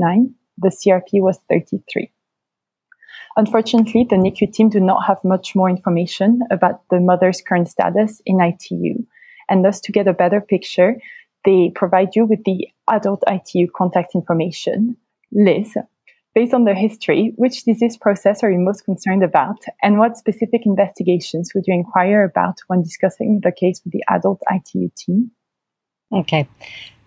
The 0.59 0.69
CRP 0.69 1.23
was 1.23 1.39
33. 1.49 2.11
Unfortunately, 3.37 4.07
the 4.09 4.17
NICU 4.17 4.53
team 4.53 4.69
do 4.69 4.81
not 4.81 5.07
have 5.07 5.25
much 5.25 5.55
more 5.55 5.71
information 5.71 6.41
about 6.51 6.83
the 6.91 7.01
mother's 7.01 7.41
current 7.41 7.69
status 7.69 8.21
in 8.27 8.41
ITU. 8.41 9.05
And 9.49 9.65
thus, 9.65 9.81
to 9.81 9.93
get 9.93 10.07
a 10.07 10.13
better 10.13 10.41
picture, 10.41 10.97
they 11.45 11.73
provide 11.75 12.15
you 12.15 12.27
with 12.27 12.45
the 12.45 12.69
adult 12.91 13.23
ITU 13.27 13.69
contact 13.75 14.15
information. 14.15 14.97
Liz, 15.33 15.77
based 16.35 16.53
on 16.53 16.65
their 16.65 16.75
history, 16.75 17.33
which 17.37 17.65
disease 17.65 17.97
process 17.97 18.43
are 18.43 18.51
you 18.51 18.59
most 18.59 18.85
concerned 18.85 19.23
about? 19.23 19.65
And 19.83 19.99
what 19.99 20.19
specific 20.19 20.63
investigations 20.67 21.53
would 21.55 21.65
you 21.67 21.75
inquire 21.75 22.25
about 22.25 22.59
when 22.67 22.83
discussing 22.83 23.41
the 23.43 23.53
case 23.53 23.81
with 23.83 23.93
the 23.93 24.05
adult 24.09 24.43
ITU 24.51 24.91
team? 24.97 25.31
Okay. 26.13 26.49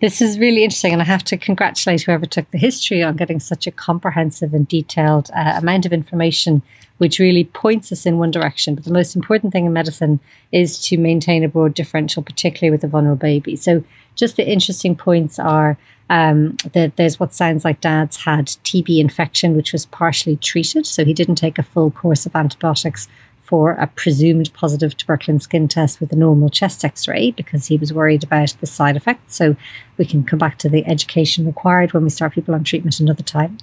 This 0.02 0.22
is 0.22 0.38
really 0.38 0.64
interesting, 0.64 0.92
and 0.92 1.02
I 1.02 1.06
have 1.06 1.24
to 1.26 1.38
congratulate 1.38 2.02
whoever 2.02 2.26
took 2.26 2.52
the 2.52 2.58
history 2.58 3.02
on 3.02 3.16
getting 3.16 3.40
such 3.40 3.66
a 3.66 3.72
comprehensive 3.72 4.54
and 4.54 4.68
detailed 4.68 5.32
uh, 5.34 5.54
amount 5.56 5.86
of 5.86 5.94
information, 5.94 6.62
which 6.98 7.18
really 7.18 7.46
points 7.46 7.92
us 7.94 8.06
in 8.06 8.18
one 8.18 8.30
direction. 8.30 8.76
But 8.76 8.84
the 8.84 8.94
most 8.94 9.16
important 9.16 9.54
thing 9.54 9.66
in 9.66 9.72
medicine 9.74 10.20
is 10.52 10.78
to 10.88 10.98
maintain 10.98 11.46
a 11.46 11.48
broad 11.48 11.74
differential, 11.74 12.22
particularly 12.22 12.72
with 12.72 12.84
a 12.84 12.88
vulnerable 12.88 13.18
baby. 13.18 13.56
So, 13.56 13.84
just 14.16 14.36
the 14.36 14.48
interesting 14.48 14.98
points 14.98 15.40
are 15.40 15.78
um, 16.10 16.58
that 16.74 16.98
there's 16.98 17.20
what 17.20 17.34
sounds 17.34 17.64
like 17.64 17.80
dad's 17.80 18.18
had 18.18 18.48
TB 18.48 19.00
infection, 19.00 19.56
which 19.56 19.72
was 19.72 19.86
partially 19.86 20.36
treated. 20.36 20.86
So, 20.86 21.06
he 21.06 21.14
didn't 21.14 21.36
take 21.36 21.58
a 21.58 21.64
full 21.64 21.92
course 21.92 22.26
of 22.26 22.36
antibiotics 22.36 23.08
for 23.46 23.72
a 23.74 23.88
presumed 23.88 24.52
positive 24.54 24.98
tuberculin 24.98 25.42
skin 25.42 25.68
test 25.68 26.02
with 26.02 26.12
a 26.12 26.16
normal 26.16 26.50
chest 26.50 26.84
x 26.84 27.08
ray 27.08 27.32
because 27.32 27.68
he 27.68 27.78
was 27.78 27.94
worried 27.94 28.24
about 28.24 28.56
the 28.60 28.66
side 28.66 28.98
effects. 28.98 29.36
So 29.36 29.56
we 29.98 30.06
can 30.06 30.24
come 30.24 30.40
back 30.40 30.58
to 30.60 30.70
the 30.70 30.86
education 30.88 31.46
required 31.46 31.94
when 31.94 32.04
we 32.04 32.10
start 32.10 32.34
people 32.34 32.56
on 32.56 32.64
treatment 32.64 33.00
another 33.00 33.24
time. 33.24 33.58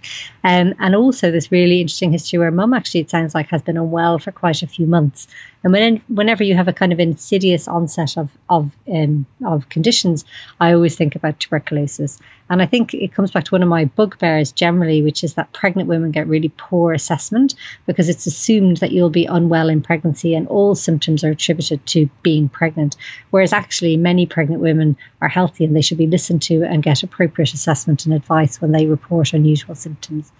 Um, 0.44 0.74
and 0.78 0.94
also 0.94 1.30
this 1.30 1.50
really 1.50 1.80
interesting 1.80 2.12
history 2.12 2.38
where 2.38 2.50
mum 2.50 2.72
actually, 2.72 3.00
it 3.00 3.10
sounds 3.10 3.34
like, 3.34 3.48
has 3.48 3.62
been 3.62 3.76
unwell 3.76 4.18
for 4.18 4.30
quite 4.30 4.62
a 4.62 4.66
few 4.66 4.86
months. 4.86 5.26
And 5.64 5.72
when, 5.72 6.02
whenever 6.08 6.42
you 6.42 6.54
have 6.56 6.68
a 6.68 6.72
kind 6.72 6.92
of 6.92 6.98
insidious 6.98 7.68
onset 7.68 8.16
of, 8.16 8.30
of, 8.48 8.72
um, 8.92 9.26
of 9.44 9.68
conditions, 9.68 10.24
I 10.60 10.72
always 10.72 10.96
think 10.96 11.14
about 11.14 11.38
tuberculosis. 11.38 12.18
And 12.50 12.60
I 12.60 12.66
think 12.66 12.92
it 12.92 13.14
comes 13.14 13.30
back 13.30 13.44
to 13.44 13.54
one 13.54 13.62
of 13.62 13.68
my 13.68 13.86
bugbears 13.86 14.52
generally, 14.52 15.00
which 15.02 15.24
is 15.24 15.34
that 15.34 15.52
pregnant 15.52 15.88
women 15.88 16.10
get 16.10 16.26
really 16.26 16.52
poor 16.56 16.92
assessment 16.92 17.54
because 17.86 18.08
it's 18.08 18.26
assumed 18.26 18.78
that 18.78 18.92
you'll 18.92 19.08
be 19.08 19.24
unwell 19.24 19.68
in 19.68 19.80
pregnancy 19.80 20.34
and 20.34 20.46
all 20.48 20.74
symptoms 20.74 21.24
are 21.24 21.30
attributed 21.30 21.84
to 21.86 22.10
being 22.22 22.48
pregnant. 22.48 22.96
Whereas 23.30 23.52
actually, 23.52 23.96
many 23.96 24.26
pregnant 24.26 24.60
women 24.60 24.96
are 25.20 25.28
healthy 25.28 25.64
and 25.64 25.74
they 25.74 25.80
should 25.80 25.98
be 25.98 26.06
listened 26.06 26.42
to 26.42 26.62
and 26.64 26.82
get 26.82 27.02
appropriate 27.02 27.54
assessment 27.54 28.04
and 28.04 28.12
advice 28.12 28.60
when 28.60 28.72
they 28.72 28.86
report 28.86 29.32
unusual 29.32 29.74
symptoms. 29.74 30.32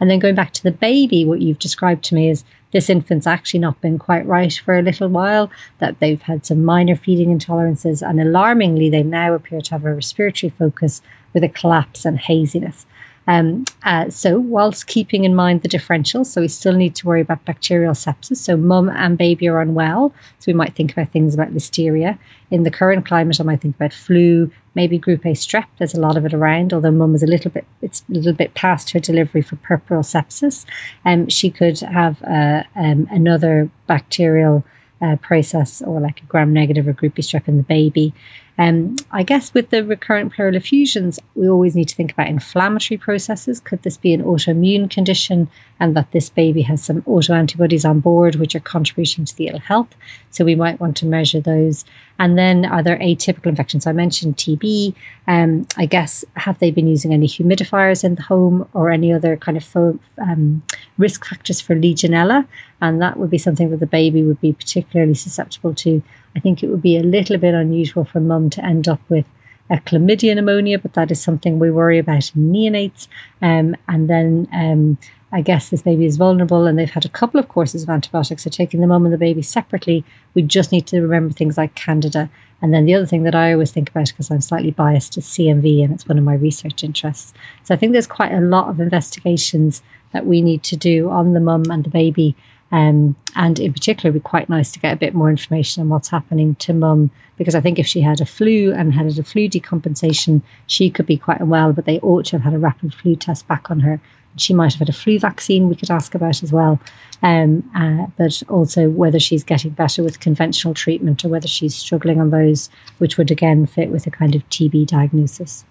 And 0.00 0.10
then 0.10 0.18
going 0.18 0.34
back 0.34 0.52
to 0.52 0.62
the 0.62 0.70
baby, 0.70 1.24
what 1.24 1.40
you've 1.40 1.58
described 1.58 2.04
to 2.04 2.14
me 2.14 2.28
is 2.30 2.44
this 2.72 2.90
infant's 2.90 3.26
actually 3.26 3.60
not 3.60 3.80
been 3.80 3.98
quite 3.98 4.26
right 4.26 4.52
for 4.52 4.78
a 4.78 4.82
little 4.82 5.08
while, 5.08 5.50
that 5.78 5.98
they've 5.98 6.20
had 6.22 6.44
some 6.44 6.64
minor 6.64 6.96
feeding 6.96 7.36
intolerances, 7.36 8.06
and 8.06 8.20
alarmingly, 8.20 8.90
they 8.90 9.02
now 9.02 9.34
appear 9.34 9.60
to 9.60 9.70
have 9.70 9.84
a 9.84 9.94
respiratory 9.94 10.50
focus 10.50 11.02
with 11.32 11.42
a 11.42 11.48
collapse 11.48 12.04
and 12.04 12.18
haziness. 12.18 12.86
Um, 13.28 13.66
uh, 13.82 14.08
so, 14.08 14.40
whilst 14.40 14.86
keeping 14.86 15.24
in 15.24 15.34
mind 15.34 15.60
the 15.60 15.68
differential, 15.68 16.24
so 16.24 16.40
we 16.40 16.48
still 16.48 16.72
need 16.72 16.94
to 16.96 17.06
worry 17.06 17.20
about 17.20 17.44
bacterial 17.44 17.92
sepsis. 17.92 18.38
So, 18.38 18.56
mum 18.56 18.88
and 18.88 19.18
baby 19.18 19.46
are 19.48 19.60
unwell. 19.60 20.14
So, 20.38 20.44
we 20.46 20.54
might 20.54 20.74
think 20.74 20.92
about 20.92 21.12
things 21.12 21.34
about 21.34 21.52
listeria. 21.52 22.18
In 22.50 22.62
the 22.62 22.70
current 22.70 23.04
climate, 23.04 23.38
I 23.38 23.44
might 23.44 23.60
think 23.60 23.76
about 23.76 23.92
flu, 23.92 24.50
maybe 24.74 24.96
group 24.96 25.26
A 25.26 25.32
strep. 25.32 25.66
There's 25.76 25.92
a 25.92 26.00
lot 26.00 26.16
of 26.16 26.24
it 26.24 26.32
around, 26.32 26.72
although 26.72 26.90
mum 26.90 27.14
is 27.14 27.22
a 27.22 27.26
little 27.26 27.50
bit, 27.50 27.66
it's 27.82 28.02
a 28.08 28.14
little 28.14 28.32
bit 28.32 28.54
past 28.54 28.90
her 28.92 28.98
delivery 28.98 29.42
for 29.42 29.56
puerperal 29.56 30.02
sepsis. 30.02 30.64
Um, 31.04 31.28
she 31.28 31.50
could 31.50 31.80
have 31.80 32.22
uh, 32.22 32.62
um, 32.74 33.06
another 33.10 33.70
bacterial 33.86 34.64
uh, 35.02 35.16
process 35.16 35.82
or 35.82 36.00
like 36.00 36.22
a 36.22 36.26
gram 36.26 36.52
negative 36.52 36.88
or 36.88 36.92
group 36.92 37.14
B 37.14 37.22
strep 37.22 37.46
in 37.46 37.58
the 37.58 37.62
baby. 37.62 38.14
Um, 38.58 38.96
I 39.12 39.22
guess 39.22 39.54
with 39.54 39.70
the 39.70 39.84
recurrent 39.84 40.34
pleural 40.34 40.56
effusions, 40.56 41.20
we 41.36 41.48
always 41.48 41.76
need 41.76 41.88
to 41.88 41.94
think 41.94 42.10
about 42.10 42.26
inflammatory 42.26 42.98
processes. 42.98 43.60
Could 43.60 43.82
this 43.84 43.96
be 43.96 44.12
an 44.12 44.24
autoimmune 44.24 44.90
condition 44.90 45.48
and 45.78 45.96
that 45.96 46.10
this 46.10 46.28
baby 46.28 46.62
has 46.62 46.82
some 46.82 47.02
autoantibodies 47.02 47.88
on 47.88 48.00
board 48.00 48.34
which 48.34 48.56
are 48.56 48.60
contributing 48.60 49.24
to 49.26 49.36
the 49.36 49.46
ill 49.46 49.60
health? 49.60 49.94
So 50.30 50.44
we 50.44 50.56
might 50.56 50.80
want 50.80 50.96
to 50.98 51.06
measure 51.06 51.40
those. 51.40 51.84
And 52.18 52.36
then 52.36 52.64
are 52.64 52.82
there 52.82 52.98
atypical 52.98 53.46
infections? 53.46 53.86
I 53.86 53.92
mentioned 53.92 54.36
TB. 54.36 54.92
Um, 55.28 55.68
I 55.76 55.86
guess 55.86 56.24
have 56.34 56.58
they 56.58 56.72
been 56.72 56.88
using 56.88 57.12
any 57.12 57.28
humidifiers 57.28 58.02
in 58.02 58.16
the 58.16 58.22
home 58.22 58.68
or 58.72 58.90
any 58.90 59.12
other 59.12 59.36
kind 59.36 59.56
of 59.56 59.64
fo- 59.64 60.00
um, 60.20 60.64
risk 60.96 61.24
factors 61.24 61.60
for 61.60 61.76
Legionella? 61.76 62.44
And 62.80 63.00
that 63.00 63.18
would 63.18 63.30
be 63.30 63.38
something 63.38 63.70
that 63.70 63.78
the 63.78 63.86
baby 63.86 64.24
would 64.24 64.40
be 64.40 64.52
particularly 64.52 65.14
susceptible 65.14 65.74
to. 65.76 66.02
I 66.38 66.40
think 66.40 66.62
it 66.62 66.68
would 66.68 66.82
be 66.82 66.96
a 66.96 67.02
little 67.02 67.36
bit 67.36 67.52
unusual 67.52 68.04
for 68.04 68.20
mum 68.20 68.48
to 68.50 68.64
end 68.64 68.86
up 68.86 69.00
with 69.08 69.26
a 69.70 69.78
chlamydia 69.78 70.36
pneumonia, 70.36 70.78
but 70.78 70.94
that 70.94 71.10
is 71.10 71.20
something 71.20 71.58
we 71.58 71.68
worry 71.68 71.98
about 71.98 72.30
in 72.36 72.52
neonates. 72.52 73.08
Um, 73.42 73.74
and 73.88 74.08
then 74.08 74.46
um, 74.52 74.98
I 75.32 75.40
guess 75.40 75.68
this 75.68 75.82
baby 75.82 76.06
is 76.06 76.16
vulnerable 76.16 76.66
and 76.66 76.78
they've 76.78 76.88
had 76.88 77.04
a 77.04 77.08
couple 77.08 77.40
of 77.40 77.48
courses 77.48 77.82
of 77.82 77.90
antibiotics. 77.90 78.44
So 78.44 78.50
taking 78.50 78.80
the 78.80 78.86
mum 78.86 79.04
and 79.04 79.12
the 79.12 79.18
baby 79.18 79.42
separately, 79.42 80.04
we 80.34 80.42
just 80.42 80.70
need 80.70 80.86
to 80.86 81.00
remember 81.00 81.34
things 81.34 81.58
like 81.58 81.74
candida. 81.74 82.30
And 82.62 82.72
then 82.72 82.84
the 82.84 82.94
other 82.94 83.06
thing 83.06 83.24
that 83.24 83.34
I 83.34 83.52
always 83.52 83.72
think 83.72 83.90
about, 83.90 84.06
because 84.06 84.30
I'm 84.30 84.40
slightly 84.40 84.70
biased, 84.70 85.18
is 85.18 85.24
CMV, 85.24 85.82
and 85.82 85.92
it's 85.92 86.06
one 86.06 86.18
of 86.18 86.24
my 86.24 86.34
research 86.34 86.84
interests. 86.84 87.34
So 87.64 87.74
I 87.74 87.76
think 87.76 87.92
there's 87.92 88.06
quite 88.06 88.32
a 88.32 88.40
lot 88.40 88.68
of 88.68 88.78
investigations 88.78 89.82
that 90.12 90.24
we 90.24 90.40
need 90.40 90.62
to 90.62 90.76
do 90.76 91.10
on 91.10 91.32
the 91.32 91.40
mum 91.40 91.64
and 91.68 91.82
the 91.82 91.90
baby 91.90 92.36
um, 92.70 93.16
and 93.34 93.58
in 93.58 93.72
particular, 93.72 94.10
it'd 94.10 94.22
be 94.22 94.28
quite 94.28 94.48
nice 94.48 94.72
to 94.72 94.78
get 94.78 94.92
a 94.92 94.96
bit 94.96 95.14
more 95.14 95.30
information 95.30 95.82
on 95.82 95.88
what's 95.88 96.08
happening 96.08 96.54
to 96.56 96.74
mum, 96.74 97.10
because 97.36 97.54
I 97.54 97.60
think 97.60 97.78
if 97.78 97.86
she 97.86 98.00
had 98.00 98.20
a 98.20 98.26
flu 98.26 98.72
and 98.72 98.92
had 98.92 99.06
a 99.18 99.22
flu 99.22 99.48
decompensation, 99.48 100.42
she 100.66 100.90
could 100.90 101.06
be 101.06 101.16
quite 101.16 101.40
unwell, 101.40 101.72
but 101.72 101.86
they 101.86 101.98
ought 102.00 102.26
to 102.26 102.32
have 102.32 102.42
had 102.42 102.54
a 102.54 102.58
rapid 102.58 102.92
flu 102.92 103.16
test 103.16 103.48
back 103.48 103.70
on 103.70 103.80
her. 103.80 104.00
She 104.36 104.52
might 104.52 104.72
have 104.72 104.80
had 104.80 104.88
a 104.90 104.92
flu 104.92 105.18
vaccine 105.18 105.68
we 105.68 105.76
could 105.76 105.90
ask 105.90 106.14
about 106.14 106.42
as 106.42 106.52
well, 106.52 106.78
um, 107.22 107.68
uh, 107.74 108.06
but 108.16 108.42
also 108.48 108.88
whether 108.90 109.18
she's 109.18 109.42
getting 109.42 109.70
better 109.70 110.02
with 110.02 110.20
conventional 110.20 110.74
treatment 110.74 111.24
or 111.24 111.28
whether 111.28 111.48
she's 111.48 111.74
struggling 111.74 112.20
on 112.20 112.30
those, 112.30 112.68
which 112.98 113.16
would 113.16 113.30
again 113.30 113.66
fit 113.66 113.88
with 113.88 114.06
a 114.06 114.10
kind 114.10 114.34
of 114.34 114.48
TB 114.50 114.86
diagnosis. 114.86 115.64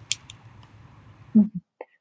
Mm-hmm. 1.36 1.60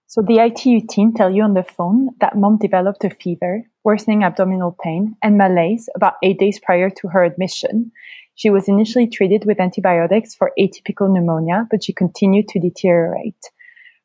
So 0.08 0.22
the 0.22 0.38
ITU 0.38 0.86
team 0.88 1.12
tell 1.12 1.30
you 1.30 1.42
on 1.42 1.54
the 1.54 1.64
phone 1.64 2.10
that 2.20 2.36
mom 2.36 2.58
developed 2.58 3.02
a 3.02 3.10
fever, 3.10 3.64
worsening 3.82 4.22
abdominal 4.22 4.76
pain, 4.80 5.16
and 5.20 5.36
malaise 5.36 5.88
about 5.96 6.14
eight 6.22 6.38
days 6.38 6.60
prior 6.60 6.90
to 6.90 7.08
her 7.08 7.24
admission. 7.24 7.90
She 8.36 8.48
was 8.48 8.68
initially 8.68 9.08
treated 9.08 9.44
with 9.46 9.58
antibiotics 9.58 10.32
for 10.32 10.52
atypical 10.58 11.12
pneumonia, 11.12 11.66
but 11.72 11.82
she 11.82 11.92
continued 11.92 12.46
to 12.48 12.60
deteriorate. 12.60 13.50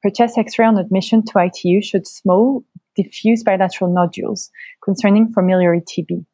Her 0.02 0.10
chest 0.10 0.40
x-ray 0.40 0.66
on 0.66 0.80
admission 0.80 1.24
to 1.26 1.40
ITU 1.40 1.84
showed 1.84 2.08
small, 2.08 2.64
diffuse 2.96 3.44
bilateral 3.44 3.94
nodules 3.94 4.50
concerning 4.84 5.32
miliary 5.38 5.82
TB. 5.82 6.26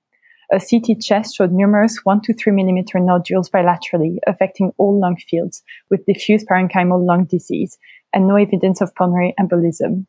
A 0.50 0.62
CT 0.62 1.02
chest 1.02 1.36
showed 1.36 1.52
numerous 1.52 2.06
1 2.06 2.22
to 2.22 2.34
3 2.34 2.54
millimeter 2.54 3.00
nodules 3.00 3.50
bilaterally 3.50 4.16
affecting 4.28 4.72
all 4.78 4.98
lung 4.98 5.18
fields 5.18 5.62
with 5.90 6.06
diffuse 6.06 6.46
parenchymal 6.46 7.06
lung 7.06 7.26
disease 7.26 7.78
and 8.14 8.28
no 8.28 8.36
evidence 8.36 8.82
of 8.82 8.94
pulmonary 8.96 9.34
embolism. 9.40 10.06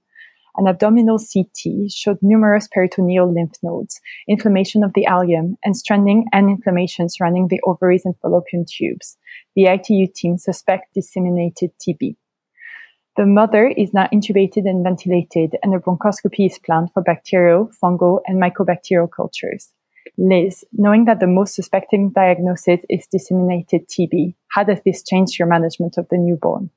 An 0.57 0.67
abdominal 0.67 1.19
CT 1.19 1.90
showed 1.90 2.19
numerous 2.21 2.67
peritoneal 2.67 3.33
lymph 3.33 3.55
nodes, 3.62 4.00
inflammation 4.28 4.83
of 4.83 4.93
the 4.95 5.07
ileum, 5.09 5.55
and 5.64 5.76
stranding 5.76 6.26
and 6.33 6.50
inflammation 6.50 7.09
surrounding 7.09 7.47
the 7.49 7.61
ovaries 7.64 8.05
and 8.05 8.17
fallopian 8.21 8.64
tubes. 8.69 9.17
The 9.55 9.67
ITU 9.67 10.09
team 10.12 10.37
suspect 10.37 10.95
disseminated 10.95 11.71
TB. 11.78 12.17
The 13.17 13.26
mother 13.26 13.69
is 13.69 13.95
now 13.95 14.09
intubated 14.12 14.69
and 14.69 14.83
ventilated, 14.83 15.57
and 15.62 15.75
a 15.75 15.78
bronchoscopy 15.78 16.47
is 16.47 16.59
planned 16.59 16.93
for 16.93 17.02
bacterial, 17.02 17.71
fungal, 17.83 18.21
and 18.26 18.43
mycobacterial 18.43 19.09
cultures. 19.11 19.73
Liz, 20.17 20.64
knowing 20.73 21.05
that 21.05 21.21
the 21.21 21.26
most 21.28 21.55
suspecting 21.55 22.11
diagnosis 22.11 22.81
is 22.88 23.07
disseminated 23.07 23.88
TB, 23.88 24.35
how 24.49 24.64
does 24.64 24.81
this 24.85 25.05
change 25.05 25.38
your 25.38 25.47
management 25.47 25.99
of 25.99 26.09
the 26.11 26.17
newborn? 26.17 26.71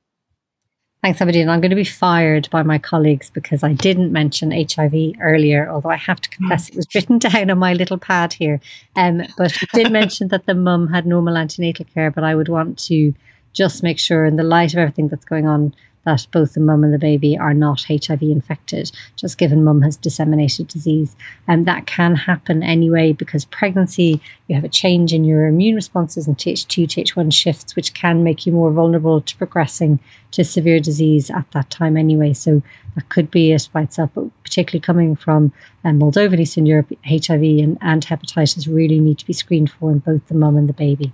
Thanks, 1.02 1.20
Aberdeen. 1.20 1.48
I'm 1.48 1.60
going 1.60 1.70
to 1.70 1.76
be 1.76 1.82
fired 1.84 2.48
by 2.50 2.62
my 2.62 2.78
colleagues 2.78 3.28
because 3.28 3.64
I 3.64 3.72
didn't 3.72 4.12
mention 4.12 4.52
HIV 4.52 5.14
earlier, 5.20 5.68
although 5.68 5.90
I 5.90 5.96
have 5.96 6.20
to 6.20 6.30
confess 6.30 6.68
it 6.68 6.76
was 6.76 6.86
written 6.94 7.18
down 7.18 7.50
on 7.50 7.58
my 7.58 7.72
little 7.72 7.98
pad 7.98 8.32
here. 8.32 8.60
Um, 8.94 9.22
but 9.36 9.52
I 9.60 9.66
did 9.74 9.90
mention 9.90 10.28
that 10.28 10.46
the 10.46 10.54
mum 10.54 10.86
had 10.86 11.04
normal 11.04 11.36
antenatal 11.36 11.86
care, 11.86 12.12
but 12.12 12.22
I 12.22 12.36
would 12.36 12.48
want 12.48 12.78
to 12.86 13.12
just 13.52 13.82
make 13.82 13.98
sure, 13.98 14.24
in 14.24 14.36
the 14.36 14.44
light 14.44 14.74
of 14.74 14.78
everything 14.78 15.08
that's 15.08 15.24
going 15.24 15.48
on, 15.48 15.74
that 16.04 16.26
both 16.32 16.54
the 16.54 16.60
mum 16.60 16.84
and 16.84 16.92
the 16.92 16.98
baby 16.98 17.38
are 17.38 17.54
not 17.54 17.84
HIV 17.88 18.22
infected, 18.22 18.90
just 19.16 19.38
given 19.38 19.64
mum 19.64 19.82
has 19.82 19.96
disseminated 19.96 20.68
disease. 20.68 21.16
And 21.46 21.66
that 21.66 21.86
can 21.86 22.16
happen 22.16 22.62
anyway 22.62 23.12
because 23.12 23.44
pregnancy, 23.44 24.20
you 24.48 24.54
have 24.54 24.64
a 24.64 24.68
change 24.68 25.12
in 25.12 25.24
your 25.24 25.46
immune 25.46 25.74
responses 25.74 26.26
and 26.26 26.36
Th2, 26.36 26.86
Th1 26.86 27.32
shifts, 27.32 27.76
which 27.76 27.94
can 27.94 28.24
make 28.24 28.46
you 28.46 28.52
more 28.52 28.72
vulnerable 28.72 29.20
to 29.20 29.36
progressing 29.36 30.00
to 30.32 30.44
severe 30.44 30.80
disease 30.80 31.30
at 31.30 31.50
that 31.52 31.70
time 31.70 31.96
anyway. 31.96 32.32
So 32.32 32.62
that 32.94 33.08
could 33.08 33.30
be 33.30 33.52
it 33.52 33.68
by 33.72 33.82
itself, 33.82 34.10
but 34.14 34.24
particularly 34.42 34.80
coming 34.80 35.14
from 35.16 35.52
um, 35.84 36.00
Moldova 36.00 36.32
and 36.32 36.40
Eastern 36.40 36.66
Europe, 36.66 36.92
HIV 37.06 37.42
and, 37.42 37.78
and 37.80 38.04
hepatitis 38.04 38.66
really 38.66 38.98
need 38.98 39.18
to 39.18 39.26
be 39.26 39.32
screened 39.32 39.70
for 39.70 39.90
in 39.90 39.98
both 39.98 40.26
the 40.26 40.34
mum 40.34 40.56
and 40.56 40.68
the 40.68 40.74
baby. 40.74 41.12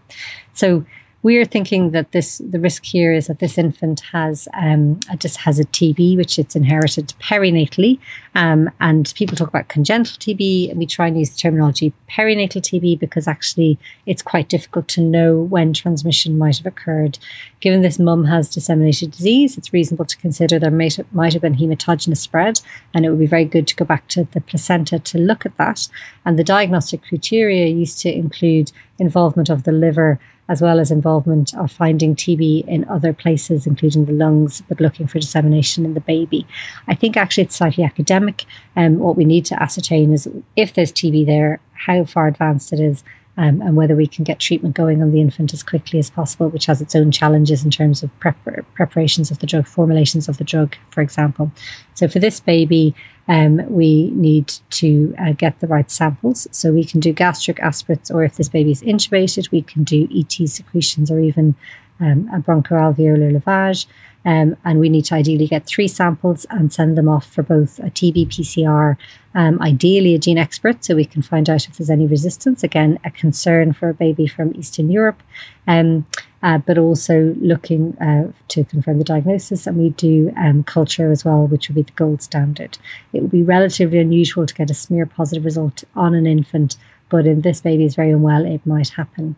So 0.54 0.84
we 1.22 1.36
are 1.36 1.44
thinking 1.44 1.90
that 1.90 2.12
this 2.12 2.38
the 2.38 2.60
risk 2.60 2.84
here 2.84 3.12
is 3.12 3.26
that 3.26 3.40
this 3.40 3.58
infant 3.58 4.00
has 4.12 4.46
um, 4.54 5.00
just 5.18 5.38
has 5.38 5.58
a 5.58 5.64
TB, 5.64 6.16
which 6.16 6.38
it's 6.38 6.54
inherited 6.54 7.12
perinatally, 7.20 7.98
um, 8.36 8.70
and 8.78 9.12
people 9.16 9.36
talk 9.36 9.48
about 9.48 9.66
congenital 9.66 10.16
TB, 10.16 10.70
and 10.70 10.78
we 10.78 10.86
try 10.86 11.08
and 11.08 11.18
use 11.18 11.30
the 11.30 11.36
terminology 11.36 11.92
perinatal 12.08 12.62
TB 12.62 13.00
because 13.00 13.26
actually 13.26 13.78
it's 14.06 14.22
quite 14.22 14.48
difficult 14.48 14.86
to 14.88 15.00
know 15.00 15.36
when 15.36 15.72
transmission 15.72 16.38
might 16.38 16.58
have 16.58 16.66
occurred. 16.66 17.18
Given 17.60 17.82
this 17.82 17.98
mum 17.98 18.26
has 18.26 18.54
disseminated 18.54 19.10
disease, 19.10 19.58
it's 19.58 19.72
reasonable 19.72 20.04
to 20.04 20.16
consider 20.18 20.60
there 20.60 20.70
might, 20.70 20.98
might 21.12 21.32
have 21.32 21.42
been 21.42 21.56
hematogenous 21.56 22.18
spread, 22.18 22.60
and 22.94 23.04
it 23.04 23.10
would 23.10 23.18
be 23.18 23.26
very 23.26 23.44
good 23.44 23.66
to 23.66 23.74
go 23.74 23.84
back 23.84 24.06
to 24.08 24.28
the 24.30 24.40
placenta 24.40 25.00
to 25.00 25.18
look 25.18 25.44
at 25.44 25.56
that. 25.56 25.88
And 26.24 26.38
the 26.38 26.44
diagnostic 26.44 27.02
criteria 27.02 27.66
used 27.66 27.98
to 28.02 28.12
include 28.14 28.70
involvement 29.00 29.48
of 29.48 29.64
the 29.64 29.72
liver 29.72 30.20
as 30.48 30.62
well 30.62 30.80
as 30.80 30.90
involvement 30.90 31.54
of 31.54 31.70
finding 31.70 32.16
TB 32.16 32.66
in 32.66 32.88
other 32.88 33.12
places, 33.12 33.66
including 33.66 34.06
the 34.06 34.12
lungs, 34.12 34.62
but 34.68 34.80
looking 34.80 35.06
for 35.06 35.18
dissemination 35.18 35.84
in 35.84 35.94
the 35.94 36.00
baby. 36.00 36.46
I 36.86 36.94
think 36.94 37.16
actually 37.16 37.44
it's 37.44 37.56
slightly 37.56 37.84
academic. 37.84 38.44
Um, 38.76 38.98
what 38.98 39.16
we 39.16 39.24
need 39.24 39.44
to 39.46 39.62
ascertain 39.62 40.12
is 40.12 40.28
if 40.56 40.72
there's 40.72 40.92
TB 40.92 41.26
there, 41.26 41.60
how 41.72 42.04
far 42.04 42.26
advanced 42.26 42.72
it 42.72 42.80
is, 42.80 43.04
um, 43.38 43.62
and 43.62 43.76
whether 43.76 43.94
we 43.94 44.06
can 44.06 44.24
get 44.24 44.40
treatment 44.40 44.74
going 44.74 45.00
on 45.00 45.12
the 45.12 45.20
infant 45.20 45.54
as 45.54 45.62
quickly 45.62 46.00
as 46.00 46.10
possible, 46.10 46.48
which 46.48 46.66
has 46.66 46.80
its 46.82 46.96
own 46.96 47.12
challenges 47.12 47.64
in 47.64 47.70
terms 47.70 48.02
of 48.02 48.10
prep- 48.18 48.36
preparations 48.74 49.30
of 49.30 49.38
the 49.38 49.46
drug, 49.46 49.64
formulations 49.64 50.28
of 50.28 50.38
the 50.38 50.44
drug, 50.44 50.74
for 50.90 51.00
example. 51.00 51.52
So 51.94 52.08
for 52.08 52.18
this 52.18 52.40
baby, 52.40 52.96
um, 53.28 53.62
we 53.70 54.10
need 54.10 54.52
to 54.70 55.14
uh, 55.20 55.32
get 55.32 55.60
the 55.60 55.68
right 55.68 55.88
samples. 55.88 56.48
So 56.50 56.72
we 56.72 56.84
can 56.84 56.98
do 56.98 57.12
gastric 57.12 57.60
aspirates, 57.60 58.10
or 58.10 58.24
if 58.24 58.36
this 58.36 58.48
baby 58.48 58.72
is 58.72 58.82
intubated, 58.82 59.52
we 59.52 59.62
can 59.62 59.84
do 59.84 60.08
ET 60.12 60.48
secretions 60.48 61.08
or 61.08 61.20
even 61.20 61.54
um, 62.00 62.28
a 62.34 62.40
bronchoalveolar 62.40 63.40
lavage. 63.40 63.86
Um, 64.24 64.56
and 64.64 64.80
we 64.80 64.88
need 64.88 65.04
to 65.06 65.14
ideally 65.14 65.46
get 65.46 65.66
three 65.66 65.88
samples 65.88 66.44
and 66.50 66.72
send 66.72 66.98
them 66.98 67.08
off 67.08 67.26
for 67.26 67.42
both 67.42 67.78
a 67.78 67.90
TB 67.90 68.28
PCR, 68.28 68.96
um, 69.34 69.60
ideally 69.62 70.14
a 70.14 70.18
GeneXpert, 70.18 70.84
so 70.84 70.96
we 70.96 71.04
can 71.04 71.22
find 71.22 71.48
out 71.48 71.66
if 71.66 71.76
there's 71.76 71.90
any 71.90 72.06
resistance. 72.06 72.62
Again, 72.62 72.98
a 73.04 73.10
concern 73.10 73.72
for 73.72 73.88
a 73.88 73.94
baby 73.94 74.26
from 74.26 74.54
Eastern 74.56 74.90
Europe, 74.90 75.22
um, 75.66 76.04
uh, 76.42 76.58
but 76.58 76.78
also 76.78 77.34
looking 77.40 77.96
uh, 77.98 78.32
to 78.48 78.64
confirm 78.64 78.98
the 78.98 79.04
diagnosis. 79.04 79.66
And 79.66 79.78
we 79.78 79.90
do 79.90 80.32
um, 80.36 80.64
culture 80.64 81.12
as 81.12 81.24
well, 81.24 81.46
which 81.46 81.68
would 81.68 81.76
be 81.76 81.82
the 81.82 81.92
gold 81.92 82.20
standard. 82.20 82.78
It 83.12 83.22
would 83.22 83.30
be 83.30 83.42
relatively 83.42 83.98
unusual 83.98 84.46
to 84.46 84.54
get 84.54 84.70
a 84.70 84.74
smear 84.74 85.06
positive 85.06 85.44
result 85.44 85.84
on 85.94 86.14
an 86.14 86.26
infant, 86.26 86.76
but 87.08 87.26
in 87.26 87.42
this 87.42 87.60
baby 87.60 87.84
is 87.84 87.94
very 87.94 88.10
unwell, 88.10 88.44
it 88.44 88.66
might 88.66 88.90
happen. 88.90 89.36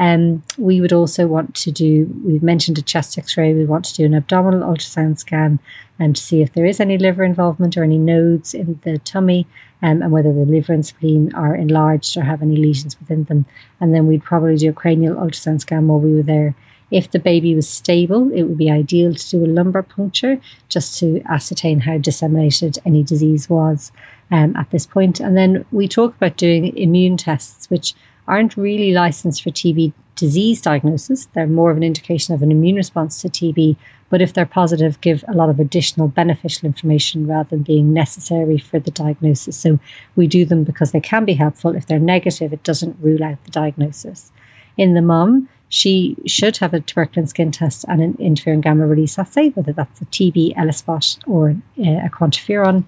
Um, 0.00 0.42
we 0.56 0.80
would 0.80 0.94
also 0.94 1.26
want 1.26 1.54
to 1.56 1.70
do, 1.70 2.10
we've 2.24 2.42
mentioned 2.42 2.78
a 2.78 2.82
chest 2.82 3.18
x 3.18 3.36
ray, 3.36 3.52
we 3.52 3.66
want 3.66 3.84
to 3.84 3.94
do 3.94 4.06
an 4.06 4.14
abdominal 4.14 4.66
ultrasound 4.66 5.18
scan 5.18 5.58
and 5.98 6.16
to 6.16 6.22
see 6.22 6.40
if 6.40 6.54
there 6.54 6.64
is 6.64 6.80
any 6.80 6.96
liver 6.96 7.22
involvement 7.22 7.76
or 7.76 7.84
any 7.84 7.98
nodes 7.98 8.54
in 8.54 8.80
the 8.82 8.96
tummy 8.96 9.46
um, 9.82 10.00
and 10.00 10.10
whether 10.10 10.32
the 10.32 10.46
liver 10.46 10.72
and 10.72 10.86
spleen 10.86 11.30
are 11.34 11.54
enlarged 11.54 12.16
or 12.16 12.22
have 12.22 12.40
any 12.40 12.56
lesions 12.56 12.98
within 12.98 13.24
them. 13.24 13.44
And 13.78 13.94
then 13.94 14.06
we'd 14.06 14.24
probably 14.24 14.56
do 14.56 14.70
a 14.70 14.72
cranial 14.72 15.16
ultrasound 15.16 15.60
scan 15.60 15.86
while 15.86 16.00
we 16.00 16.14
were 16.14 16.22
there. 16.22 16.54
If 16.90 17.10
the 17.10 17.18
baby 17.18 17.54
was 17.54 17.68
stable, 17.68 18.32
it 18.32 18.44
would 18.44 18.58
be 18.58 18.70
ideal 18.70 19.14
to 19.14 19.30
do 19.30 19.44
a 19.44 19.46
lumbar 19.46 19.82
puncture 19.82 20.40
just 20.70 20.98
to 21.00 21.22
ascertain 21.28 21.80
how 21.80 21.98
disseminated 21.98 22.78
any 22.86 23.02
disease 23.02 23.50
was 23.50 23.92
um, 24.30 24.56
at 24.56 24.70
this 24.70 24.86
point. 24.86 25.20
And 25.20 25.36
then 25.36 25.66
we 25.70 25.86
talk 25.86 26.16
about 26.16 26.38
doing 26.38 26.74
immune 26.74 27.18
tests, 27.18 27.68
which 27.68 27.94
aren't 28.30 28.56
really 28.56 28.92
licensed 28.92 29.42
for 29.42 29.50
TB 29.50 29.92
disease 30.14 30.60
diagnosis. 30.60 31.26
They're 31.32 31.46
more 31.46 31.70
of 31.70 31.76
an 31.76 31.82
indication 31.82 32.34
of 32.34 32.42
an 32.42 32.50
immune 32.50 32.76
response 32.76 33.20
to 33.22 33.28
TB, 33.28 33.76
but 34.10 34.22
if 34.22 34.34
they're 34.34 34.46
positive, 34.46 35.00
give 35.00 35.24
a 35.26 35.32
lot 35.32 35.48
of 35.48 35.58
additional 35.58 36.08
beneficial 36.08 36.66
information 36.66 37.26
rather 37.26 37.48
than 37.48 37.62
being 37.62 37.92
necessary 37.92 38.58
for 38.58 38.78
the 38.78 38.90
diagnosis. 38.90 39.56
So 39.56 39.78
we 40.16 40.26
do 40.26 40.44
them 40.44 40.62
because 40.62 40.92
they 40.92 41.00
can 41.00 41.24
be 41.24 41.34
helpful. 41.34 41.74
If 41.74 41.86
they're 41.86 41.98
negative, 41.98 42.52
it 42.52 42.62
doesn't 42.62 42.98
rule 43.00 43.24
out 43.24 43.42
the 43.44 43.50
diagnosis. 43.50 44.30
In 44.76 44.94
the 44.94 45.02
mum, 45.02 45.48
she 45.68 46.16
should 46.26 46.56
have 46.58 46.74
a 46.74 46.80
tuberculin 46.80 47.28
skin 47.28 47.50
test 47.50 47.84
and 47.88 48.02
an 48.02 48.14
interferon 48.14 48.60
gamma 48.60 48.86
release 48.86 49.18
assay, 49.18 49.50
whether 49.50 49.72
that's 49.72 50.00
a 50.00 50.06
TB, 50.06 50.54
ELISpot, 50.56 51.18
or 51.26 51.50
uh, 51.78 52.06
a 52.06 52.10
quantiferon. 52.10 52.84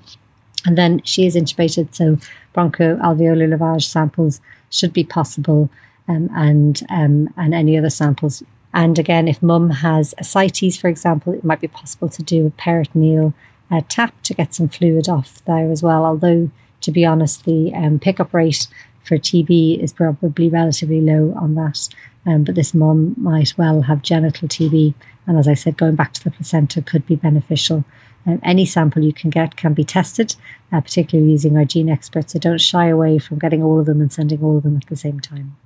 And 0.66 0.76
then 0.76 1.00
she 1.04 1.26
is 1.26 1.34
intubated, 1.34 1.94
so 1.94 2.18
bronchoalveolar 2.54 3.48
lavage 3.52 3.84
samples 3.84 4.40
should 4.72 4.92
be 4.92 5.04
possible, 5.04 5.70
um, 6.08 6.28
and 6.34 6.82
um, 6.88 7.32
and 7.36 7.54
any 7.54 7.78
other 7.78 7.90
samples. 7.90 8.42
And 8.74 8.98
again, 8.98 9.28
if 9.28 9.42
mum 9.42 9.70
has 9.70 10.14
ascites, 10.18 10.76
for 10.76 10.88
example, 10.88 11.34
it 11.34 11.44
might 11.44 11.60
be 11.60 11.68
possible 11.68 12.08
to 12.08 12.22
do 12.22 12.46
a 12.46 12.50
peritoneal 12.50 13.34
uh, 13.70 13.82
tap 13.88 14.14
to 14.22 14.34
get 14.34 14.54
some 14.54 14.68
fluid 14.68 15.08
off 15.08 15.44
there 15.44 15.70
as 15.70 15.82
well. 15.82 16.04
Although, 16.04 16.50
to 16.80 16.90
be 16.90 17.04
honest, 17.04 17.44
the 17.44 17.72
um, 17.74 17.98
pickup 17.98 18.32
rate 18.32 18.66
for 19.04 19.18
TB 19.18 19.82
is 19.82 19.92
probably 19.92 20.48
relatively 20.48 21.00
low 21.00 21.34
on 21.36 21.54
that. 21.56 21.88
Um, 22.24 22.44
but 22.44 22.54
this 22.54 22.72
mum 22.72 23.14
might 23.16 23.54
well 23.58 23.82
have 23.82 24.02
genital 24.02 24.48
TB. 24.48 24.94
And 25.26 25.38
as 25.38 25.48
I 25.48 25.54
said, 25.54 25.76
going 25.76 25.96
back 25.96 26.12
to 26.14 26.24
the 26.24 26.30
placenta 26.30 26.82
could 26.82 27.06
be 27.06 27.16
beneficial. 27.16 27.84
Um, 28.26 28.40
any 28.42 28.64
sample 28.64 29.02
you 29.02 29.12
can 29.12 29.30
get 29.30 29.56
can 29.56 29.74
be 29.74 29.84
tested, 29.84 30.36
uh, 30.70 30.80
particularly 30.80 31.32
using 31.32 31.56
our 31.56 31.64
GeneXperts. 31.64 32.30
So 32.30 32.38
don't 32.38 32.60
shy 32.60 32.86
away 32.86 33.18
from 33.18 33.38
getting 33.38 33.62
all 33.62 33.80
of 33.80 33.86
them 33.86 34.00
and 34.00 34.12
sending 34.12 34.42
all 34.42 34.58
of 34.58 34.62
them 34.62 34.76
at 34.76 34.86
the 34.86 34.96
same 34.96 35.20
time. 35.20 35.56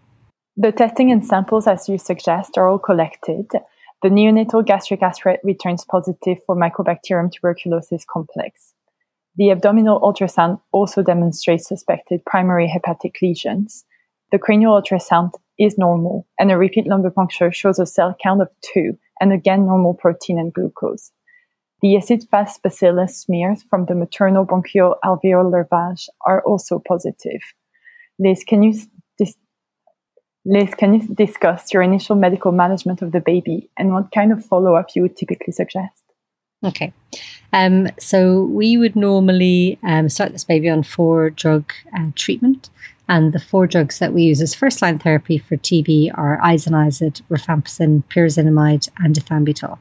The 0.56 0.72
testing 0.72 1.12
and 1.12 1.24
samples, 1.24 1.66
as 1.66 1.88
you 1.88 1.98
suggest, 1.98 2.56
are 2.56 2.68
all 2.68 2.78
collected. 2.78 3.50
The 4.02 4.08
neonatal 4.08 4.64
gastric 4.64 5.02
aspirate 5.02 5.40
returns 5.44 5.84
positive 5.84 6.38
for 6.46 6.56
Mycobacterium 6.56 7.30
tuberculosis 7.30 8.04
complex. 8.10 8.72
The 9.36 9.50
abdominal 9.50 10.00
ultrasound 10.00 10.60
also 10.72 11.02
demonstrates 11.02 11.68
suspected 11.68 12.24
primary 12.24 12.68
hepatic 12.68 13.16
lesions. 13.20 13.84
The 14.32 14.38
cranial 14.38 14.80
ultrasound 14.80 15.32
is 15.58 15.76
normal, 15.76 16.26
and 16.38 16.50
a 16.50 16.56
repeat 16.56 16.86
lumbar 16.86 17.10
puncture 17.10 17.52
shows 17.52 17.78
a 17.78 17.84
cell 17.86 18.16
count 18.22 18.40
of 18.40 18.48
two, 18.62 18.96
and 19.20 19.32
again 19.32 19.66
normal 19.66 19.92
protein 19.92 20.38
and 20.38 20.52
glucose. 20.52 21.12
The 21.82 21.96
acid 21.96 22.24
fast 22.30 22.62
bacillus 22.62 23.20
smears 23.20 23.62
from 23.68 23.86
the 23.86 23.94
maternal 23.94 24.44
bronchial 24.44 24.96
alveolar 25.04 25.66
lavage 25.68 26.08
are 26.24 26.42
also 26.42 26.82
positive. 26.86 27.40
Liz, 28.18 28.44
can 28.44 28.62
you 28.62 28.80
dis- 29.18 29.36
Liz, 30.46 30.74
can 30.74 30.94
you 30.94 31.14
discuss 31.14 31.72
your 31.72 31.82
initial 31.82 32.16
medical 32.16 32.52
management 32.52 33.02
of 33.02 33.12
the 33.12 33.20
baby 33.20 33.68
and 33.76 33.92
what 33.92 34.12
kind 34.12 34.32
of 34.32 34.44
follow 34.44 34.74
up 34.74 34.86
you 34.94 35.02
would 35.02 35.16
typically 35.16 35.52
suggest? 35.52 36.02
Okay. 36.64 36.92
Um, 37.52 37.88
so 37.98 38.44
we 38.44 38.76
would 38.76 38.96
normally 38.96 39.78
um, 39.82 40.08
start 40.08 40.32
this 40.32 40.44
baby 40.44 40.68
on 40.68 40.82
four 40.82 41.30
drug 41.30 41.72
uh, 41.96 42.10
treatment. 42.14 42.70
And 43.08 43.32
the 43.32 43.38
four 43.38 43.66
drugs 43.68 44.00
that 44.00 44.12
we 44.12 44.22
use 44.22 44.40
as 44.40 44.54
first 44.54 44.82
line 44.82 44.98
therapy 44.98 45.38
for 45.38 45.56
TB 45.56 46.10
are 46.14 46.40
isoniazid, 46.42 47.22
rifampicin, 47.30 48.02
pyrazinamide, 48.04 48.88
and 48.98 49.14
ethambutol. 49.14 49.78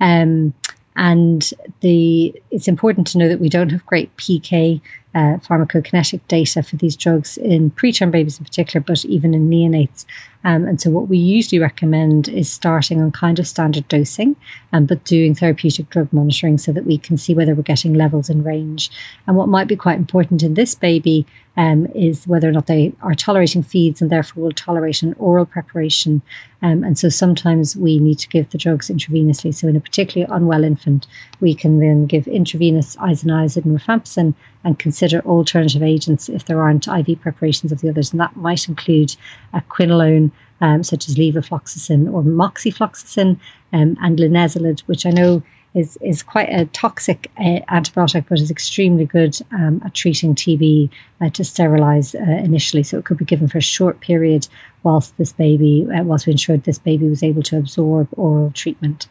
Um, 0.00 0.54
and 0.96 1.52
the 1.80 2.34
it's 2.50 2.68
important 2.68 3.06
to 3.08 3.18
know 3.18 3.28
that 3.28 3.40
we 3.40 3.48
don't 3.48 3.70
have 3.70 3.86
great 3.86 4.14
PK 4.16 4.80
uh, 5.14 5.38
pharmacokinetic 5.38 6.20
data 6.28 6.62
for 6.62 6.76
these 6.76 6.96
drugs 6.96 7.36
in 7.36 7.70
preterm 7.72 8.10
babies 8.10 8.38
in 8.38 8.44
particular, 8.44 8.82
but 8.86 9.04
even 9.04 9.34
in 9.34 9.48
neonates. 9.48 10.04
Um, 10.42 10.66
and 10.66 10.80
so, 10.80 10.90
what 10.90 11.08
we 11.08 11.18
usually 11.18 11.58
recommend 11.58 12.28
is 12.28 12.50
starting 12.50 13.02
on 13.02 13.12
kind 13.12 13.38
of 13.38 13.46
standard 13.46 13.86
dosing, 13.88 14.36
um, 14.72 14.86
but 14.86 15.04
doing 15.04 15.34
therapeutic 15.34 15.90
drug 15.90 16.12
monitoring 16.12 16.56
so 16.56 16.72
that 16.72 16.86
we 16.86 16.96
can 16.96 17.18
see 17.18 17.34
whether 17.34 17.54
we're 17.54 17.62
getting 17.62 17.94
levels 17.94 18.30
in 18.30 18.42
range. 18.42 18.90
And 19.26 19.36
what 19.36 19.48
might 19.48 19.68
be 19.68 19.76
quite 19.76 19.98
important 19.98 20.42
in 20.42 20.54
this 20.54 20.74
baby 20.74 21.26
um, 21.56 21.86
is 21.94 22.26
whether 22.26 22.48
or 22.48 22.52
not 22.52 22.68
they 22.68 22.92
are 23.02 23.14
tolerating 23.14 23.62
feeds 23.62 24.00
and 24.00 24.10
therefore 24.10 24.44
will 24.44 24.52
tolerate 24.52 25.02
an 25.02 25.14
oral 25.18 25.44
preparation. 25.44 26.22
Um, 26.62 26.84
and 26.84 26.98
so 26.98 27.10
sometimes 27.10 27.76
we 27.76 27.98
need 27.98 28.18
to 28.20 28.28
give 28.28 28.48
the 28.50 28.58
drugs 28.58 28.88
intravenously. 28.88 29.54
So 29.54 29.68
in 29.68 29.76
a 29.76 29.80
particularly 29.80 30.32
unwell 30.32 30.64
infant, 30.64 31.06
we 31.40 31.54
can 31.54 31.80
then 31.80 32.06
give 32.06 32.26
intravenous 32.26 32.96
isoniazid 32.96 33.66
and 33.66 33.78
rifampicin 33.78 34.34
and 34.64 34.78
consider 34.78 35.20
alternative 35.20 35.82
agents 35.82 36.28
if 36.28 36.44
there 36.44 36.60
aren't 36.60 36.88
IV 36.88 37.20
preparations 37.20 37.72
of 37.72 37.80
the 37.80 37.88
others. 37.88 38.12
And 38.12 38.20
that 38.20 38.36
might 38.36 38.68
include 38.68 39.16
a 39.52 39.60
quinolone, 39.62 40.30
um, 40.60 40.82
such 40.82 41.08
as 41.08 41.16
levofloxacin 41.16 42.12
or 42.12 42.22
moxifloxacin, 42.22 43.38
um, 43.72 43.96
and 44.02 44.18
linezolid, 44.18 44.80
which 44.80 45.06
I 45.06 45.10
know 45.10 45.42
is 45.74 45.96
is 46.00 46.22
quite 46.22 46.48
a 46.48 46.66
toxic 46.66 47.30
uh, 47.38 47.60
antibiotic, 47.70 48.26
but 48.28 48.40
is 48.40 48.50
extremely 48.50 49.04
good 49.04 49.40
um, 49.52 49.80
at 49.84 49.94
treating 49.94 50.34
TB 50.34 50.90
uh, 51.20 51.30
to 51.30 51.44
sterilize 51.44 52.14
uh, 52.14 52.20
initially. 52.20 52.82
So 52.82 52.98
it 52.98 53.04
could 53.04 53.18
be 53.18 53.24
given 53.24 53.48
for 53.48 53.58
a 53.58 53.62
short 53.62 54.00
period 54.00 54.48
whilst 54.82 55.16
this 55.16 55.32
baby, 55.32 55.86
uh, 55.94 56.02
whilst 56.02 56.26
we 56.26 56.32
ensured 56.32 56.64
this 56.64 56.78
baby 56.78 57.08
was 57.08 57.22
able 57.22 57.42
to 57.44 57.58
absorb 57.58 58.08
oral 58.12 58.50
treatment. 58.50 59.06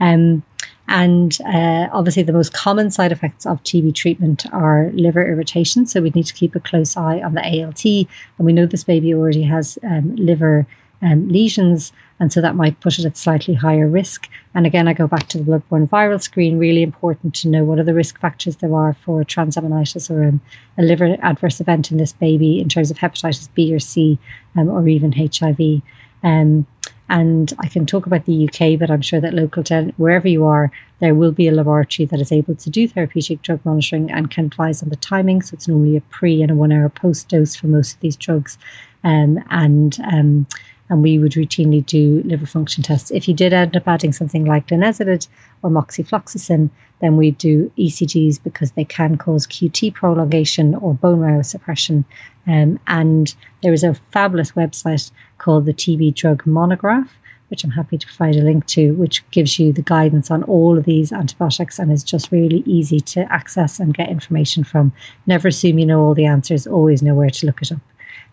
Um, 0.00 0.44
and 0.86 1.38
uh, 1.46 1.88
obviously, 1.92 2.22
the 2.22 2.32
most 2.32 2.52
common 2.52 2.90
side 2.90 3.12
effects 3.12 3.46
of 3.46 3.62
TB 3.62 3.94
treatment 3.94 4.44
are 4.52 4.90
liver 4.92 5.26
irritation. 5.26 5.86
So 5.86 6.02
we 6.02 6.10
need 6.10 6.26
to 6.26 6.34
keep 6.34 6.54
a 6.54 6.60
close 6.60 6.96
eye 6.96 7.22
on 7.22 7.34
the 7.34 7.42
ALT. 7.42 7.84
And 7.84 8.46
we 8.46 8.52
know 8.52 8.66
this 8.66 8.84
baby 8.84 9.14
already 9.14 9.42
has 9.42 9.78
um, 9.82 10.14
liver 10.16 10.66
um, 11.00 11.28
lesions. 11.28 11.92
And 12.20 12.32
so 12.32 12.40
that 12.40 12.54
might 12.54 12.80
put 12.80 12.98
it 12.98 13.04
at 13.06 13.16
slightly 13.16 13.54
higher 13.54 13.88
risk. 13.88 14.28
And 14.54 14.66
again, 14.66 14.86
I 14.86 14.92
go 14.92 15.06
back 15.06 15.26
to 15.28 15.38
the 15.38 15.44
bloodborne 15.44 15.88
viral 15.88 16.22
screen. 16.22 16.58
Really 16.58 16.82
important 16.82 17.34
to 17.36 17.48
know 17.48 17.64
what 17.64 17.78
are 17.78 17.84
the 17.84 17.94
risk 17.94 18.20
factors 18.20 18.56
there 18.56 18.74
are 18.74 18.92
for 18.92 19.24
transaminitis 19.24 20.10
or 20.10 20.24
um, 20.24 20.40
a 20.76 20.82
liver 20.82 21.16
adverse 21.22 21.60
event 21.60 21.90
in 21.90 21.96
this 21.96 22.12
baby 22.12 22.60
in 22.60 22.68
terms 22.68 22.90
of 22.90 22.98
hepatitis 22.98 23.48
B 23.54 23.74
or 23.74 23.80
C 23.80 24.18
um, 24.54 24.68
or 24.68 24.86
even 24.86 25.12
HIV. 25.12 25.82
Um, 26.22 26.66
and 27.08 27.52
I 27.58 27.68
can 27.68 27.86
talk 27.86 28.06
about 28.06 28.24
the 28.24 28.48
UK, 28.48 28.78
but 28.78 28.90
I'm 28.90 29.02
sure 29.02 29.20
that 29.20 29.34
local 29.34 29.62
to 29.64 29.92
wherever 29.96 30.26
you 30.26 30.44
are, 30.44 30.72
there 31.00 31.14
will 31.14 31.32
be 31.32 31.48
a 31.48 31.52
laboratory 31.52 32.06
that 32.06 32.20
is 32.20 32.32
able 32.32 32.54
to 32.54 32.70
do 32.70 32.88
therapeutic 32.88 33.42
drug 33.42 33.60
monitoring 33.64 34.10
and 34.10 34.30
can 34.30 34.46
advise 34.46 34.82
on 34.82 34.88
the 34.88 34.96
timing. 34.96 35.42
So 35.42 35.54
it's 35.54 35.68
normally 35.68 35.96
a 35.96 36.00
pre 36.02 36.40
and 36.40 36.50
a 36.50 36.54
one 36.54 36.72
hour 36.72 36.88
post 36.88 37.28
dose 37.28 37.54
for 37.54 37.66
most 37.66 37.94
of 37.94 38.00
these 38.00 38.16
drugs. 38.16 38.56
Um, 39.02 39.44
and 39.50 39.98
um, 40.10 40.46
and 40.88 41.02
we 41.02 41.18
would 41.18 41.32
routinely 41.32 41.84
do 41.84 42.22
liver 42.24 42.46
function 42.46 42.82
tests. 42.82 43.10
If 43.10 43.26
you 43.26 43.34
did 43.34 43.52
end 43.52 43.76
up 43.76 43.88
adding 43.88 44.12
something 44.12 44.44
like 44.44 44.68
linezolid 44.68 45.26
or 45.62 45.70
moxifloxacin, 45.70 46.70
then 47.00 47.16
we 47.16 47.30
do 47.32 47.72
ECGs 47.78 48.42
because 48.42 48.72
they 48.72 48.84
can 48.84 49.16
cause 49.16 49.46
QT 49.46 49.94
prolongation 49.94 50.74
or 50.74 50.94
bone 50.94 51.20
marrow 51.20 51.42
suppression. 51.42 52.04
Um, 52.46 52.78
and 52.86 53.34
there 53.62 53.72
is 53.72 53.82
a 53.82 53.94
fabulous 54.12 54.52
website 54.52 55.10
called 55.38 55.64
the 55.64 55.74
TB 55.74 56.14
Drug 56.14 56.46
Monograph, 56.46 57.16
which 57.48 57.64
I'm 57.64 57.70
happy 57.70 57.98
to 57.98 58.06
provide 58.06 58.36
a 58.36 58.42
link 58.42 58.66
to, 58.66 58.92
which 58.94 59.28
gives 59.30 59.58
you 59.58 59.72
the 59.72 59.82
guidance 59.82 60.30
on 60.30 60.42
all 60.44 60.76
of 60.76 60.84
these 60.84 61.12
antibiotics 61.12 61.78
and 61.78 61.90
is 61.90 62.04
just 62.04 62.30
really 62.30 62.62
easy 62.66 63.00
to 63.00 63.32
access 63.32 63.80
and 63.80 63.94
get 63.94 64.08
information 64.08 64.64
from. 64.64 64.92
Never 65.26 65.48
assume 65.48 65.78
you 65.78 65.86
know 65.86 66.00
all 66.00 66.14
the 66.14 66.26
answers, 66.26 66.66
always 66.66 67.02
know 67.02 67.14
where 67.14 67.30
to 67.30 67.46
look 67.46 67.62
it 67.62 67.72
up 67.72 67.80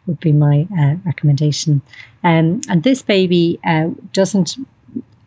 would 0.08 0.20
be 0.20 0.32
my 0.32 0.68
uh, 0.78 0.96
recommendation. 1.06 1.82
Um, 2.24 2.62
and 2.70 2.84
this 2.84 3.02
baby 3.02 3.60
uh, 3.64 3.90
doesn't 4.14 4.58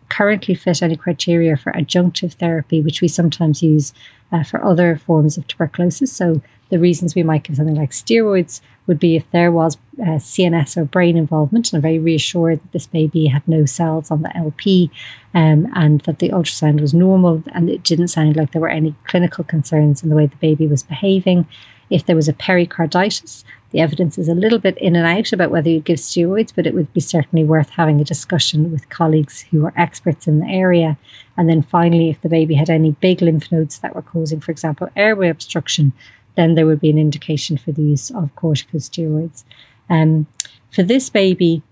currently 0.08 0.54
fit 0.54 0.82
any 0.82 0.96
criteria 0.96 1.56
for 1.56 1.72
adjunctive 1.72 2.34
therapy, 2.34 2.80
which 2.80 3.00
we 3.00 3.08
sometimes 3.08 3.62
use 3.62 3.92
uh, 4.30 4.42
for 4.42 4.64
other 4.64 4.96
forms 4.96 5.36
of 5.36 5.46
tuberculosis. 5.46 6.12
So 6.12 6.40
the 6.70 6.78
reasons 6.78 7.14
we 7.14 7.22
might 7.22 7.44
give 7.44 7.56
something 7.56 7.74
like 7.74 7.90
steroids 7.90 8.60
would 8.86 8.98
be 8.98 9.16
if 9.16 9.30
there 9.30 9.50
was 9.50 9.76
uh, 10.00 10.18
CNS 10.18 10.76
or 10.76 10.84
brain 10.84 11.16
involvement, 11.16 11.72
and 11.72 11.78
I'm 11.78 11.82
very 11.82 11.98
reassured 11.98 12.60
that 12.62 12.72
this 12.72 12.86
baby 12.86 13.26
had 13.26 13.46
no 13.48 13.64
cells 13.64 14.10
on 14.10 14.22
the 14.22 14.36
LP 14.36 14.90
um, 15.34 15.70
and 15.74 16.00
that 16.02 16.18
the 16.18 16.30
ultrasound 16.30 16.80
was 16.80 16.92
normal 16.92 17.42
and 17.52 17.70
it 17.70 17.82
didn't 17.82 18.08
sound 18.08 18.36
like 18.36 18.52
there 18.52 18.62
were 18.62 18.68
any 18.68 18.94
clinical 19.04 19.44
concerns 19.44 20.02
in 20.02 20.10
the 20.10 20.16
way 20.16 20.26
the 20.26 20.36
baby 20.36 20.66
was 20.66 20.82
behaving. 20.82 21.46
If 21.90 22.06
there 22.06 22.16
was 22.16 22.28
a 22.28 22.32
pericarditis, 22.32 23.44
the 23.70 23.80
evidence 23.80 24.18
is 24.18 24.28
a 24.28 24.34
little 24.34 24.58
bit 24.58 24.78
in 24.78 24.94
and 24.94 25.06
out 25.06 25.32
about 25.32 25.50
whether 25.50 25.68
you 25.68 25.80
give 25.80 25.98
steroids, 25.98 26.52
but 26.54 26.66
it 26.66 26.74
would 26.74 26.92
be 26.92 27.00
certainly 27.00 27.44
worth 27.44 27.70
having 27.70 28.00
a 28.00 28.04
discussion 28.04 28.70
with 28.70 28.88
colleagues 28.88 29.42
who 29.50 29.66
are 29.66 29.74
experts 29.76 30.28
in 30.28 30.38
the 30.38 30.46
area. 30.46 30.96
And 31.36 31.48
then 31.48 31.62
finally, 31.62 32.08
if 32.10 32.20
the 32.20 32.28
baby 32.28 32.54
had 32.54 32.70
any 32.70 32.92
big 32.92 33.20
lymph 33.20 33.50
nodes 33.50 33.80
that 33.80 33.94
were 33.94 34.02
causing, 34.02 34.40
for 34.40 34.52
example, 34.52 34.88
airway 34.94 35.28
obstruction, 35.28 35.92
then 36.36 36.54
there 36.54 36.66
would 36.66 36.80
be 36.80 36.90
an 36.90 36.98
indication 36.98 37.56
for 37.56 37.72
the 37.72 37.82
use 37.82 38.10
of 38.10 38.34
corticosteroids. 38.36 39.44
Um, 39.90 40.26
for 40.70 40.82
this 40.82 41.10
baby, 41.10 41.62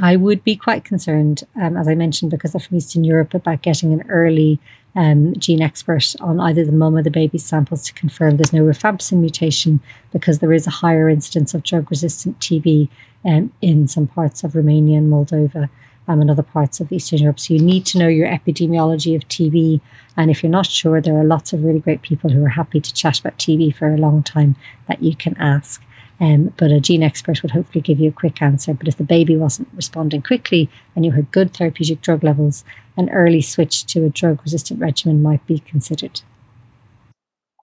I 0.00 0.16
would 0.16 0.42
be 0.42 0.56
quite 0.56 0.84
concerned, 0.84 1.42
um, 1.60 1.76
as 1.76 1.86
I 1.86 1.94
mentioned, 1.94 2.30
because 2.30 2.52
they're 2.52 2.60
from 2.60 2.76
Eastern 2.76 3.04
Europe, 3.04 3.34
about 3.34 3.62
getting 3.62 3.92
an 3.92 4.08
early 4.08 4.58
um, 4.94 5.32
GeneXpert 5.34 6.20
on 6.20 6.40
either 6.40 6.64
the 6.64 6.72
mum 6.72 6.96
or 6.96 7.02
the 7.02 7.10
baby's 7.10 7.44
samples 7.44 7.84
to 7.84 7.94
confirm 7.94 8.36
there's 8.36 8.52
no 8.52 8.62
rifampicin 8.62 9.18
mutation 9.18 9.80
because 10.12 10.38
there 10.38 10.52
is 10.52 10.66
a 10.66 10.70
higher 10.70 11.08
incidence 11.08 11.54
of 11.54 11.62
drug 11.62 11.90
resistant 11.90 12.38
TB 12.40 12.88
um, 13.24 13.52
in 13.62 13.88
some 13.88 14.06
parts 14.06 14.44
of 14.44 14.54
Romania 14.54 14.98
and 14.98 15.10
Moldova 15.10 15.70
um, 16.08 16.20
and 16.20 16.30
other 16.30 16.42
parts 16.42 16.80
of 16.80 16.92
Eastern 16.92 17.20
Europe. 17.20 17.40
So 17.40 17.54
you 17.54 17.60
need 17.60 17.86
to 17.86 17.98
know 17.98 18.08
your 18.08 18.28
epidemiology 18.28 19.14
of 19.14 19.26
TB. 19.28 19.80
And 20.16 20.30
if 20.30 20.42
you're 20.42 20.50
not 20.50 20.66
sure, 20.66 21.00
there 21.00 21.16
are 21.16 21.24
lots 21.24 21.52
of 21.52 21.64
really 21.64 21.80
great 21.80 22.02
people 22.02 22.30
who 22.30 22.44
are 22.44 22.50
happy 22.50 22.80
to 22.80 22.94
chat 22.94 23.20
about 23.20 23.38
TB 23.38 23.76
for 23.76 23.88
a 23.88 23.98
long 23.98 24.22
time 24.22 24.56
that 24.88 25.02
you 25.02 25.16
can 25.16 25.36
ask. 25.38 25.82
Um, 26.20 26.52
but 26.56 26.70
a 26.70 26.74
GeneXpert 26.74 27.42
would 27.42 27.50
hopefully 27.50 27.82
give 27.82 27.98
you 27.98 28.10
a 28.10 28.12
quick 28.12 28.40
answer. 28.42 28.74
But 28.74 28.86
if 28.86 28.96
the 28.96 29.04
baby 29.04 29.36
wasn't 29.36 29.68
responding 29.74 30.22
quickly 30.22 30.70
and 30.94 31.04
you 31.04 31.12
had 31.12 31.32
good 31.32 31.54
therapeutic 31.54 32.00
drug 32.00 32.22
levels, 32.22 32.64
an 32.96 33.10
early 33.10 33.40
switch 33.40 33.86
to 33.86 34.04
a 34.04 34.10
drug 34.10 34.40
resistant 34.42 34.80
regimen 34.80 35.22
might 35.22 35.46
be 35.46 35.58
considered. 35.58 36.22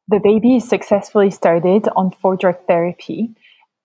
The 0.07 0.19
baby 0.19 0.55
is 0.55 0.67
successfully 0.67 1.29
started 1.29 1.87
on 1.95 2.11
four 2.11 2.35
drug 2.35 2.55
therapy, 2.67 3.29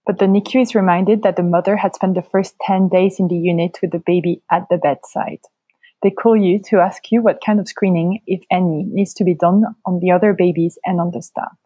but 0.06 0.18
the 0.18 0.26
NICU 0.26 0.62
is 0.62 0.74
reminded 0.74 1.22
that 1.22 1.36
the 1.36 1.42
mother 1.42 1.76
had 1.76 1.94
spent 1.94 2.14
the 2.14 2.22
first 2.22 2.54
10 2.62 2.88
days 2.88 3.18
in 3.18 3.28
the 3.28 3.36
unit 3.36 3.78
with 3.82 3.92
the 3.92 4.02
baby 4.04 4.42
at 4.50 4.66
the 4.70 4.78
bedside. 4.78 5.40
They 6.02 6.10
call 6.10 6.36
you 6.36 6.60
to 6.70 6.80
ask 6.80 7.10
you 7.10 7.22
what 7.22 7.42
kind 7.44 7.58
of 7.58 7.68
screening, 7.68 8.20
if 8.26 8.42
any, 8.50 8.84
needs 8.84 9.14
to 9.14 9.24
be 9.24 9.34
done 9.34 9.64
on 9.86 10.00
the 10.00 10.10
other 10.10 10.34
babies 10.34 10.78
and 10.84 11.00
on 11.00 11.10
the 11.12 11.22
staff. 11.22 11.56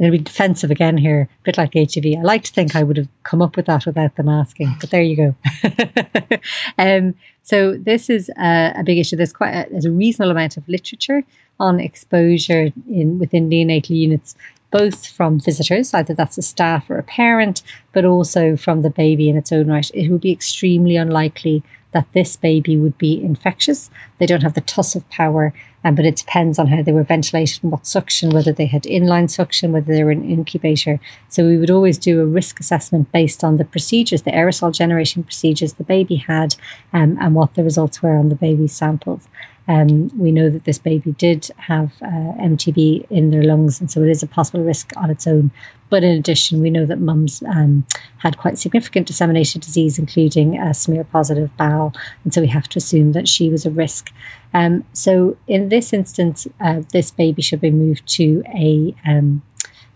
To 0.00 0.10
be 0.10 0.18
defensive 0.18 0.70
again 0.70 0.96
here, 0.96 1.28
a 1.40 1.42
bit 1.42 1.58
like 1.58 1.74
HIV. 1.74 2.04
I 2.18 2.22
like 2.22 2.44
to 2.44 2.52
think 2.52 2.76
I 2.76 2.84
would 2.84 2.96
have 2.96 3.08
come 3.24 3.42
up 3.42 3.56
with 3.56 3.66
that 3.66 3.84
without 3.84 4.14
them 4.14 4.28
asking, 4.28 4.76
but 4.80 4.90
there 4.90 5.02
you 5.02 5.16
go. 5.16 5.34
um, 6.78 7.14
so 7.48 7.78
this 7.78 8.10
is 8.10 8.28
a, 8.36 8.74
a, 8.76 8.82
big 8.84 8.98
issue. 8.98 9.16
There's 9.16 9.32
quite 9.32 9.54
a, 9.54 9.66
there's 9.70 9.86
a 9.86 9.90
reasonable 9.90 10.32
amount 10.32 10.58
of 10.58 10.68
literature 10.68 11.24
on 11.58 11.80
exposure 11.80 12.70
in 12.86 13.18
within 13.18 13.48
neonatal 13.48 13.96
units, 13.96 14.36
both 14.70 15.06
from 15.06 15.40
visitors, 15.40 15.94
either 15.94 16.12
that's 16.12 16.36
a 16.36 16.42
staff 16.42 16.90
or 16.90 16.98
a 16.98 17.02
parent, 17.02 17.62
but 17.94 18.04
also 18.04 18.54
from 18.54 18.82
the 18.82 18.90
baby 18.90 19.30
in 19.30 19.36
its 19.38 19.50
own 19.50 19.68
right. 19.68 19.90
It 19.94 20.10
would 20.10 20.20
be 20.20 20.30
extremely 20.30 20.96
unlikely 20.96 21.62
that 21.92 22.12
this 22.12 22.36
baby 22.36 22.76
would 22.76 22.98
be 22.98 23.18
infectious. 23.18 23.88
They 24.18 24.26
don't 24.26 24.42
have 24.42 24.52
the 24.52 24.60
tussive 24.60 25.08
power, 25.08 25.54
um, 25.84 25.94
but 25.94 26.04
it 26.04 26.16
depends 26.16 26.58
on 26.58 26.66
how 26.66 26.82
they 26.82 26.92
were 26.92 27.02
ventilated 27.02 27.62
what 27.62 27.86
suction, 27.86 28.30
whether 28.30 28.52
they 28.52 28.66
had 28.66 28.82
inline 28.84 29.30
suction, 29.30 29.72
whether 29.72 29.92
they 29.92 30.04
were 30.04 30.10
an 30.10 30.28
incubator. 30.28 30.98
So 31.28 31.46
we 31.46 31.56
would 31.56 31.70
always 31.70 31.98
do 31.98 32.20
a 32.20 32.26
risk 32.26 32.60
assessment 32.60 33.12
based 33.12 33.44
on 33.44 33.56
the 33.56 33.64
procedures, 33.64 34.22
the 34.22 34.32
aerosol 34.32 34.72
generation 34.72 35.22
procedures 35.22 35.74
the 35.74 35.84
baby 35.84 36.16
had, 36.16 36.56
um, 36.92 37.16
and 37.20 37.34
what 37.34 37.54
the 37.54 37.64
results 37.64 38.02
were 38.02 38.16
on 38.16 38.28
the 38.28 38.34
baby's 38.34 38.74
samples. 38.74 39.28
Um, 39.68 40.10
we 40.18 40.32
know 40.32 40.48
that 40.48 40.64
this 40.64 40.78
baby 40.78 41.12
did 41.12 41.50
have 41.58 41.92
uh, 42.02 42.32
MTB 42.40 43.06
in 43.10 43.30
their 43.30 43.42
lungs, 43.42 43.80
and 43.80 43.90
so 43.90 44.02
it 44.02 44.08
is 44.08 44.22
a 44.22 44.26
possible 44.26 44.64
risk 44.64 44.92
on 44.96 45.10
its 45.10 45.26
own. 45.26 45.50
But 45.90 46.04
in 46.04 46.16
addition, 46.16 46.60
we 46.60 46.70
know 46.70 46.86
that 46.86 47.00
mums 47.00 47.42
um, 47.42 47.86
had 48.18 48.38
quite 48.38 48.58
significant 48.58 49.06
disseminated 49.06 49.62
disease, 49.62 49.98
including 49.98 50.58
a 50.58 50.72
smear 50.72 51.04
positive 51.04 51.54
bowel, 51.56 51.92
and 52.24 52.32
so 52.32 52.40
we 52.40 52.46
have 52.48 52.68
to 52.70 52.78
assume 52.78 53.12
that 53.12 53.28
she 53.28 53.50
was 53.50 53.66
a 53.66 53.70
risk. 53.70 54.12
Um, 54.54 54.84
so 54.94 55.36
in 55.46 55.68
this 55.68 55.92
instance, 55.92 56.46
uh, 56.60 56.82
this 56.92 57.10
baby 57.10 57.42
should 57.42 57.60
be 57.60 57.70
moved 57.70 58.06
to 58.16 58.42
a 58.54 58.94
um, 59.06 59.42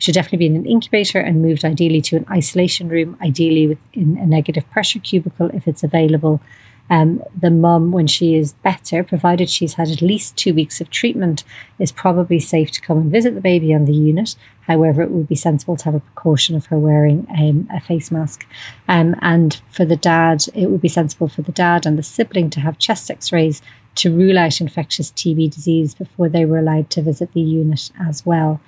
should 0.02 0.14
definitely 0.14 0.38
be 0.38 0.46
in 0.46 0.56
an 0.56 0.66
incubator 0.66 1.20
and 1.20 1.40
moved 1.40 1.64
ideally 1.64 2.00
to 2.00 2.16
an 2.16 2.26
isolation 2.28 2.88
room, 2.88 3.16
ideally 3.22 3.68
within 3.68 4.18
a 4.18 4.26
negative 4.26 4.68
pressure 4.70 4.98
cubicle 4.98 5.48
if 5.54 5.68
it's 5.68 5.84
available 5.84 6.40
um, 6.92 7.22
the 7.34 7.50
mum, 7.50 7.90
when 7.90 8.06
she 8.06 8.34
is 8.34 8.52
better, 8.52 9.02
provided 9.02 9.48
she's 9.48 9.74
had 9.74 9.88
at 9.88 10.02
least 10.02 10.36
two 10.36 10.52
weeks 10.52 10.78
of 10.78 10.90
treatment, 10.90 11.42
is 11.78 11.90
probably 11.90 12.38
safe 12.38 12.70
to 12.72 12.82
come 12.82 12.98
and 12.98 13.10
visit 13.10 13.34
the 13.34 13.40
baby 13.40 13.72
on 13.72 13.86
the 13.86 13.94
unit. 13.94 14.36
However, 14.66 15.00
it 15.00 15.10
would 15.10 15.26
be 15.26 15.34
sensible 15.34 15.78
to 15.78 15.84
have 15.86 15.94
a 15.94 16.00
precaution 16.00 16.54
of 16.54 16.66
her 16.66 16.78
wearing 16.78 17.26
um, 17.30 17.66
a 17.74 17.80
face 17.80 18.10
mask. 18.10 18.46
Um, 18.88 19.16
and 19.22 19.58
for 19.70 19.86
the 19.86 19.96
dad, 19.96 20.44
it 20.54 20.66
would 20.66 20.82
be 20.82 20.88
sensible 20.88 21.28
for 21.28 21.40
the 21.40 21.50
dad 21.50 21.86
and 21.86 21.96
the 21.96 22.02
sibling 22.02 22.50
to 22.50 22.60
have 22.60 22.78
chest 22.78 23.10
x 23.10 23.32
rays 23.32 23.62
to 23.94 24.14
rule 24.14 24.38
out 24.38 24.60
infectious 24.60 25.10
TB 25.12 25.50
disease 25.50 25.94
before 25.94 26.28
they 26.28 26.44
were 26.44 26.58
allowed 26.58 26.90
to 26.90 27.00
visit 27.00 27.32
the 27.32 27.40
unit 27.40 27.90
as 27.98 28.26
well. 28.26 28.60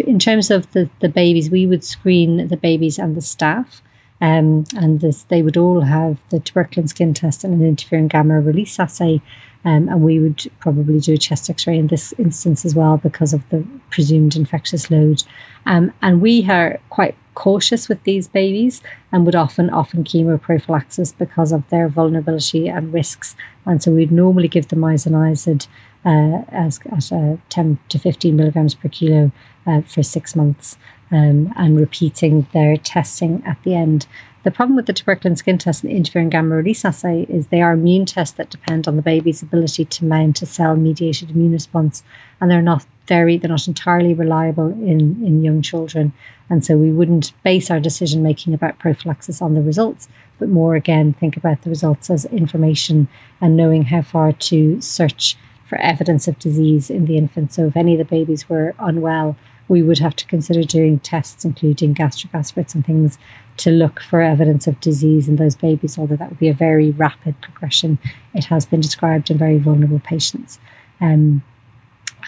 In 0.00 0.18
terms 0.18 0.50
of 0.50 0.72
the, 0.72 0.90
the 0.98 1.08
babies, 1.08 1.50
we 1.50 1.68
would 1.68 1.84
screen 1.84 2.48
the 2.48 2.56
babies 2.56 2.98
and 2.98 3.16
the 3.16 3.22
staff. 3.22 3.80
Um, 4.20 4.64
and 4.76 5.00
this, 5.00 5.22
they 5.24 5.42
would 5.42 5.56
all 5.56 5.80
have 5.80 6.18
the 6.30 6.38
tuberculin 6.38 6.88
skin 6.88 7.14
test 7.14 7.44
and 7.44 7.60
an 7.60 7.76
interferon 7.76 8.08
gamma 8.08 8.40
release 8.40 8.78
assay. 8.78 9.20
Um, 9.64 9.88
and 9.88 10.02
we 10.02 10.18
would 10.18 10.50
probably 10.58 11.00
do 11.00 11.14
a 11.14 11.18
chest 11.18 11.50
x 11.50 11.66
ray 11.66 11.78
in 11.78 11.88
this 11.88 12.14
instance 12.18 12.64
as 12.64 12.74
well 12.74 12.96
because 12.96 13.34
of 13.34 13.46
the 13.50 13.64
presumed 13.90 14.36
infectious 14.36 14.90
load. 14.90 15.22
Um, 15.66 15.92
and 16.00 16.22
we 16.22 16.48
are 16.48 16.80
quite 16.88 17.14
cautious 17.34 17.88
with 17.88 18.02
these 18.04 18.28
babies 18.28 18.82
and 19.12 19.24
would 19.24 19.34
often 19.34 19.70
often 19.70 20.04
chemoprophylaxis 20.04 21.16
because 21.16 21.52
of 21.52 21.68
their 21.70 21.88
vulnerability 21.88 22.68
and 22.68 22.92
risks. 22.92 23.36
And 23.64 23.82
so 23.82 23.92
we'd 23.92 24.12
normally 24.12 24.48
give 24.48 24.68
them 24.68 24.80
isoniazid 24.80 25.66
uh, 26.04 26.42
as 26.48 26.80
at 26.90 27.12
uh, 27.12 27.36
10 27.48 27.78
to 27.88 27.98
15 27.98 28.36
milligrams 28.36 28.74
per 28.74 28.88
kilo 28.88 29.32
uh, 29.66 29.82
for 29.82 30.02
six 30.02 30.34
months 30.34 30.78
um, 31.10 31.52
and 31.56 31.78
repeating 31.78 32.46
their 32.52 32.76
testing 32.76 33.42
at 33.46 33.62
the 33.64 33.74
end. 33.74 34.06
The 34.42 34.50
problem 34.50 34.76
with 34.76 34.86
the 34.86 34.94
tuberculin 34.94 35.36
skin 35.36 35.58
test 35.58 35.84
and 35.84 35.92
the 35.92 36.00
interferon 36.00 36.30
gamma 36.30 36.56
release 36.56 36.84
assay 36.84 37.26
is 37.28 37.48
they 37.48 37.60
are 37.60 37.72
immune 37.72 38.06
tests 38.06 38.36
that 38.38 38.48
depend 38.48 38.88
on 38.88 38.96
the 38.96 39.02
baby's 39.02 39.42
ability 39.42 39.84
to 39.84 40.04
mount 40.04 40.40
a 40.40 40.46
cell 40.46 40.76
mediated 40.76 41.30
immune 41.30 41.52
response, 41.52 42.02
and 42.40 42.50
they're 42.50 42.62
not 42.62 42.86
very, 43.10 43.36
they're 43.36 43.56
not 43.58 43.66
entirely 43.66 44.14
reliable 44.14 44.68
in, 44.68 45.00
in 45.26 45.42
young 45.42 45.60
children. 45.62 46.12
And 46.48 46.64
so 46.64 46.76
we 46.76 46.92
wouldn't 46.92 47.32
base 47.42 47.68
our 47.70 47.80
decision 47.80 48.22
making 48.22 48.54
about 48.54 48.78
prophylaxis 48.78 49.42
on 49.42 49.54
the 49.54 49.62
results, 49.70 50.08
but 50.38 50.48
more 50.48 50.76
again, 50.76 51.12
think 51.12 51.36
about 51.36 51.62
the 51.62 51.70
results 51.70 52.08
as 52.08 52.24
information 52.26 53.08
and 53.40 53.56
knowing 53.56 53.82
how 53.82 54.02
far 54.02 54.32
to 54.50 54.80
search 54.80 55.36
for 55.68 55.76
evidence 55.78 56.28
of 56.28 56.38
disease 56.38 56.88
in 56.88 57.06
the 57.06 57.16
infant. 57.16 57.52
So 57.52 57.66
if 57.66 57.76
any 57.76 57.92
of 57.94 57.98
the 57.98 58.16
babies 58.16 58.48
were 58.48 58.74
unwell, 58.78 59.36
we 59.66 59.82
would 59.82 59.98
have 59.98 60.16
to 60.16 60.26
consider 60.26 60.62
doing 60.62 60.98
tests, 61.00 61.44
including 61.44 61.92
gastric 61.92 62.34
aspirates 62.34 62.74
and 62.74 62.84
things, 62.84 63.18
to 63.56 63.70
look 63.70 64.00
for 64.00 64.20
evidence 64.20 64.66
of 64.66 64.80
disease 64.80 65.28
in 65.28 65.36
those 65.36 65.56
babies, 65.56 65.98
although 65.98 66.16
that 66.16 66.30
would 66.30 66.38
be 66.46 66.48
a 66.48 66.64
very 66.68 66.90
rapid 66.90 67.34
progression. 67.40 67.98
It 68.34 68.46
has 68.46 68.66
been 68.66 68.80
described 68.80 69.30
in 69.30 69.38
very 69.38 69.58
vulnerable 69.58 70.00
patients. 70.00 70.58
Um, 71.00 71.42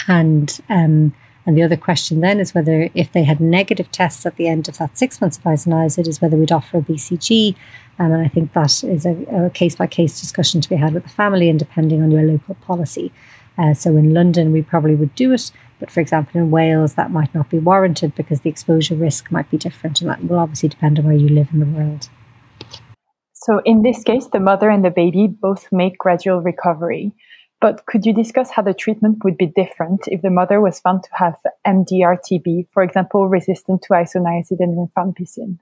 and 0.08 0.60
um, 0.68 1.14
and 1.44 1.56
the 1.56 1.62
other 1.62 1.76
question 1.76 2.20
then 2.20 2.38
is 2.38 2.54
whether, 2.54 2.88
if 2.94 3.12
they 3.12 3.24
had 3.24 3.40
negative 3.40 3.90
tests 3.90 4.24
at 4.26 4.36
the 4.36 4.46
end 4.46 4.68
of 4.68 4.78
that 4.78 4.96
six 4.96 5.20
months 5.20 5.38
of 5.38 5.44
isoniazid, 5.44 6.06
is 6.06 6.20
whether 6.20 6.36
we'd 6.36 6.52
offer 6.52 6.78
a 6.78 6.82
BCG. 6.82 7.56
Um, 7.98 8.12
and 8.12 8.24
I 8.24 8.28
think 8.28 8.52
that 8.52 8.84
is 8.84 9.04
a 9.04 9.50
case 9.52 9.74
by 9.74 9.86
case 9.86 10.20
discussion 10.20 10.60
to 10.60 10.68
be 10.68 10.76
had 10.76 10.94
with 10.94 11.02
the 11.02 11.08
family 11.08 11.48
and 11.48 11.58
depending 11.58 12.00
on 12.00 12.10
your 12.10 12.22
local 12.22 12.54
policy. 12.56 13.12
Uh, 13.58 13.74
so 13.74 13.90
in 13.96 14.14
London, 14.14 14.52
we 14.52 14.62
probably 14.62 14.94
would 14.94 15.14
do 15.14 15.32
it. 15.32 15.50
But 15.80 15.90
for 15.90 16.00
example, 16.00 16.40
in 16.40 16.52
Wales, 16.52 16.94
that 16.94 17.10
might 17.10 17.34
not 17.34 17.50
be 17.50 17.58
warranted 17.58 18.14
because 18.14 18.42
the 18.42 18.50
exposure 18.50 18.94
risk 18.94 19.32
might 19.32 19.50
be 19.50 19.58
different. 19.58 20.00
And 20.00 20.08
that 20.08 20.24
will 20.24 20.38
obviously 20.38 20.68
depend 20.68 21.00
on 21.00 21.06
where 21.06 21.16
you 21.16 21.28
live 21.28 21.48
in 21.52 21.58
the 21.58 21.66
world. 21.66 22.08
So 23.32 23.60
in 23.64 23.82
this 23.82 24.04
case, 24.04 24.28
the 24.32 24.38
mother 24.38 24.70
and 24.70 24.84
the 24.84 24.90
baby 24.90 25.26
both 25.26 25.66
make 25.72 25.98
gradual 25.98 26.40
recovery. 26.40 27.12
But 27.62 27.86
could 27.86 28.04
you 28.04 28.12
discuss 28.12 28.50
how 28.50 28.62
the 28.62 28.74
treatment 28.74 29.22
would 29.22 29.38
be 29.38 29.46
different 29.46 30.08
if 30.08 30.20
the 30.20 30.30
mother 30.30 30.60
was 30.60 30.80
found 30.80 31.04
to 31.04 31.10
have 31.12 31.36
MDR-TB, 31.64 32.66
for 32.72 32.82
example, 32.82 33.28
resistant 33.28 33.82
to 33.82 33.90
isoniazid 33.90 34.58
and 34.58 34.76
rifampicin? 34.76 35.58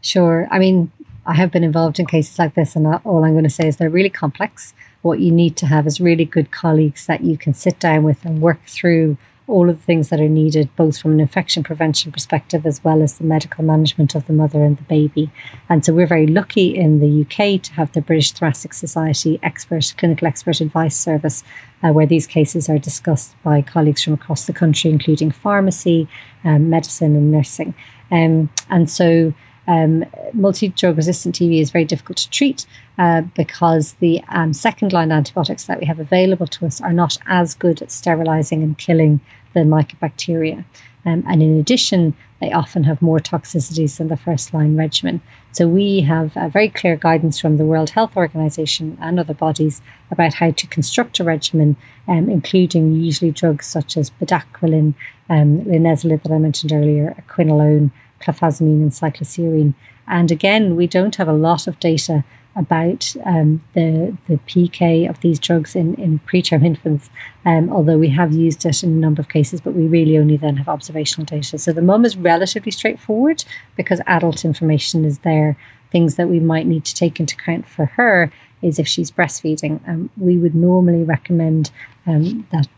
Sure. 0.00 0.48
I 0.50 0.58
mean, 0.58 0.90
I 1.24 1.34
have 1.34 1.52
been 1.52 1.62
involved 1.62 2.00
in 2.00 2.06
cases 2.06 2.40
like 2.40 2.54
this, 2.54 2.74
and 2.74 2.88
all 3.04 3.24
I'm 3.24 3.34
going 3.34 3.44
to 3.44 3.50
say 3.50 3.68
is 3.68 3.76
they're 3.76 3.88
really 3.88 4.10
complex. 4.10 4.74
What 5.02 5.20
you 5.20 5.30
need 5.30 5.56
to 5.58 5.66
have 5.66 5.86
is 5.86 6.00
really 6.00 6.24
good 6.24 6.50
colleagues 6.50 7.06
that 7.06 7.22
you 7.22 7.38
can 7.38 7.54
sit 7.54 7.78
down 7.78 8.02
with 8.02 8.24
and 8.24 8.42
work 8.42 8.60
through 8.66 9.16
all 9.48 9.70
of 9.70 9.78
the 9.78 9.82
things 9.82 10.10
that 10.10 10.20
are 10.20 10.28
needed, 10.28 10.68
both 10.76 10.98
from 10.98 11.12
an 11.12 11.20
infection 11.20 11.62
prevention 11.62 12.12
perspective 12.12 12.66
as 12.66 12.84
well 12.84 13.02
as 13.02 13.18
the 13.18 13.24
medical 13.24 13.64
management 13.64 14.14
of 14.14 14.26
the 14.26 14.32
mother 14.32 14.62
and 14.62 14.76
the 14.76 14.82
baby. 14.84 15.30
And 15.68 15.84
so 15.84 15.92
we're 15.92 16.06
very 16.06 16.26
lucky 16.26 16.76
in 16.76 17.00
the 17.00 17.22
UK 17.22 17.62
to 17.62 17.72
have 17.72 17.92
the 17.92 18.02
British 18.02 18.32
Thoracic 18.32 18.74
Society 18.74 19.40
expert 19.42 19.94
clinical 19.96 20.28
expert 20.28 20.60
advice 20.60 20.96
service, 20.96 21.42
uh, 21.82 21.92
where 21.92 22.06
these 22.06 22.26
cases 22.26 22.68
are 22.68 22.78
discussed 22.78 23.34
by 23.42 23.62
colleagues 23.62 24.04
from 24.04 24.12
across 24.12 24.44
the 24.44 24.52
country, 24.52 24.90
including 24.90 25.30
pharmacy, 25.30 26.08
um, 26.44 26.68
medicine, 26.68 27.16
and 27.16 27.32
nursing. 27.32 27.74
Um, 28.10 28.50
and 28.68 28.90
so 28.90 29.32
um, 29.68 30.04
multi 30.32 30.68
drug 30.68 30.96
resistant 30.96 31.34
TB 31.34 31.60
is 31.60 31.70
very 31.70 31.84
difficult 31.84 32.16
to 32.18 32.30
treat 32.30 32.66
uh, 32.96 33.20
because 33.36 33.92
the 33.94 34.22
um, 34.28 34.54
second 34.54 34.92
line 34.94 35.12
antibiotics 35.12 35.64
that 35.64 35.78
we 35.78 35.86
have 35.86 36.00
available 36.00 36.46
to 36.46 36.66
us 36.66 36.80
are 36.80 36.92
not 36.92 37.18
as 37.26 37.54
good 37.54 37.82
at 37.82 37.92
sterilizing 37.92 38.62
and 38.62 38.78
killing 38.78 39.20
the 39.54 39.60
mycobacteria. 39.60 40.64
Um, 41.04 41.24
and 41.26 41.42
in 41.42 41.58
addition, 41.58 42.14
they 42.40 42.52
often 42.52 42.84
have 42.84 43.00
more 43.02 43.18
toxicities 43.18 43.96
than 43.96 44.08
the 44.08 44.16
first 44.16 44.52
line 44.52 44.76
regimen. 44.76 45.20
So 45.52 45.66
we 45.66 46.02
have 46.02 46.32
a 46.36 46.48
very 46.48 46.68
clear 46.68 46.96
guidance 46.96 47.40
from 47.40 47.56
the 47.56 47.64
World 47.64 47.90
Health 47.90 48.16
Organization 48.16 48.98
and 49.00 49.18
other 49.18 49.34
bodies 49.34 49.80
about 50.10 50.34
how 50.34 50.50
to 50.50 50.66
construct 50.66 51.18
a 51.18 51.24
regimen, 51.24 51.76
um, 52.06 52.28
including 52.28 52.92
usually 52.92 53.30
drugs 53.30 53.66
such 53.66 53.96
as 53.96 54.10
bedaquiline, 54.10 54.94
um, 55.28 55.62
linezolid 55.62 56.22
that 56.22 56.32
I 56.32 56.38
mentioned 56.38 56.72
earlier, 56.72 57.24
quinolone, 57.28 57.90
clofazimine 58.20 58.82
and 58.82 58.92
cycloserine. 58.92 59.74
And 60.06 60.30
again, 60.30 60.76
we 60.76 60.86
don't 60.86 61.16
have 61.16 61.28
a 61.28 61.32
lot 61.32 61.66
of 61.66 61.80
data 61.80 62.24
about 62.58 63.14
um, 63.24 63.62
the 63.74 64.14
the 64.26 64.36
PK 64.48 65.08
of 65.08 65.20
these 65.20 65.38
drugs 65.38 65.74
in, 65.74 65.94
in 65.94 66.18
preterm 66.20 66.64
infants, 66.70 67.08
um, 67.46 67.72
although 67.72 67.96
we 67.96 68.08
have 68.10 68.32
used 68.32 68.66
it 68.66 68.82
in 68.82 68.90
a 68.90 68.96
number 68.96 69.20
of 69.20 69.28
cases, 69.28 69.60
but 69.60 69.74
we 69.74 69.86
really 69.86 70.18
only 70.18 70.36
then 70.36 70.56
have 70.56 70.68
observational 70.68 71.24
data. 71.24 71.56
So 71.56 71.72
the 71.72 71.82
mum 71.82 72.04
is 72.04 72.16
relatively 72.16 72.72
straightforward 72.72 73.44
because 73.76 74.00
adult 74.06 74.44
information 74.44 75.04
is 75.04 75.20
there. 75.20 75.56
Things 75.90 76.16
that 76.16 76.28
we 76.28 76.38
might 76.38 76.66
need 76.66 76.84
to 76.84 76.94
take 76.94 77.18
into 77.18 77.34
account 77.34 77.66
for 77.66 77.86
her 77.86 78.30
is 78.60 78.78
if 78.78 78.86
she's 78.86 79.10
breastfeeding. 79.10 79.80
Um, 79.88 80.10
we 80.18 80.36
would 80.36 80.54
normally 80.54 81.02
recommend 81.02 81.70
um, 82.06 82.46
that 82.52 82.68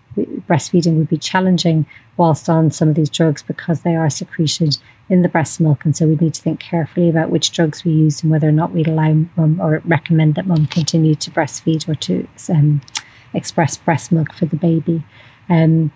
breastfeeding 0.49 0.97
would 0.97 1.09
be 1.09 1.19
challenging 1.19 1.87
whilst 2.17 2.49
on 2.49 2.71
some 2.71 2.89
of 2.89 2.95
these 2.95 3.11
drugs 3.11 3.43
because 3.43 3.83
they 3.83 3.97
are 3.97 4.11
secreted 4.11 4.79
in 5.09 5.23
the 5.23 5.29
breast 5.29 5.61
milk. 5.61 5.85
And 5.85 5.97
so 5.97 6.07
we'd 6.07 6.21
need 6.21 6.35
to 6.35 6.43
think 6.43 6.61
carefully 6.61 7.09
about 7.09 7.31
which 7.31 7.51
drugs 7.51 7.85
we 7.85 7.93
use 7.93 8.23
and 8.23 8.31
whether 8.31 8.49
or 8.49 8.53
not 8.53 8.73
we'd 8.73 8.89
allow 8.89 9.13
mum 9.37 9.61
or 9.61 9.83
recommend 9.85 10.35
that 10.37 10.47
mum 10.47 10.67
continue 10.67 11.15
to 11.17 11.31
breastfeed 11.31 11.89
or 11.89 11.95
to 11.97 12.29
um, 12.49 12.81
express 13.35 13.77
breast 13.77 14.13
milk 14.13 14.33
for 14.33 14.47
the 14.47 14.57
baby. 14.57 15.03
Um, 15.49 15.93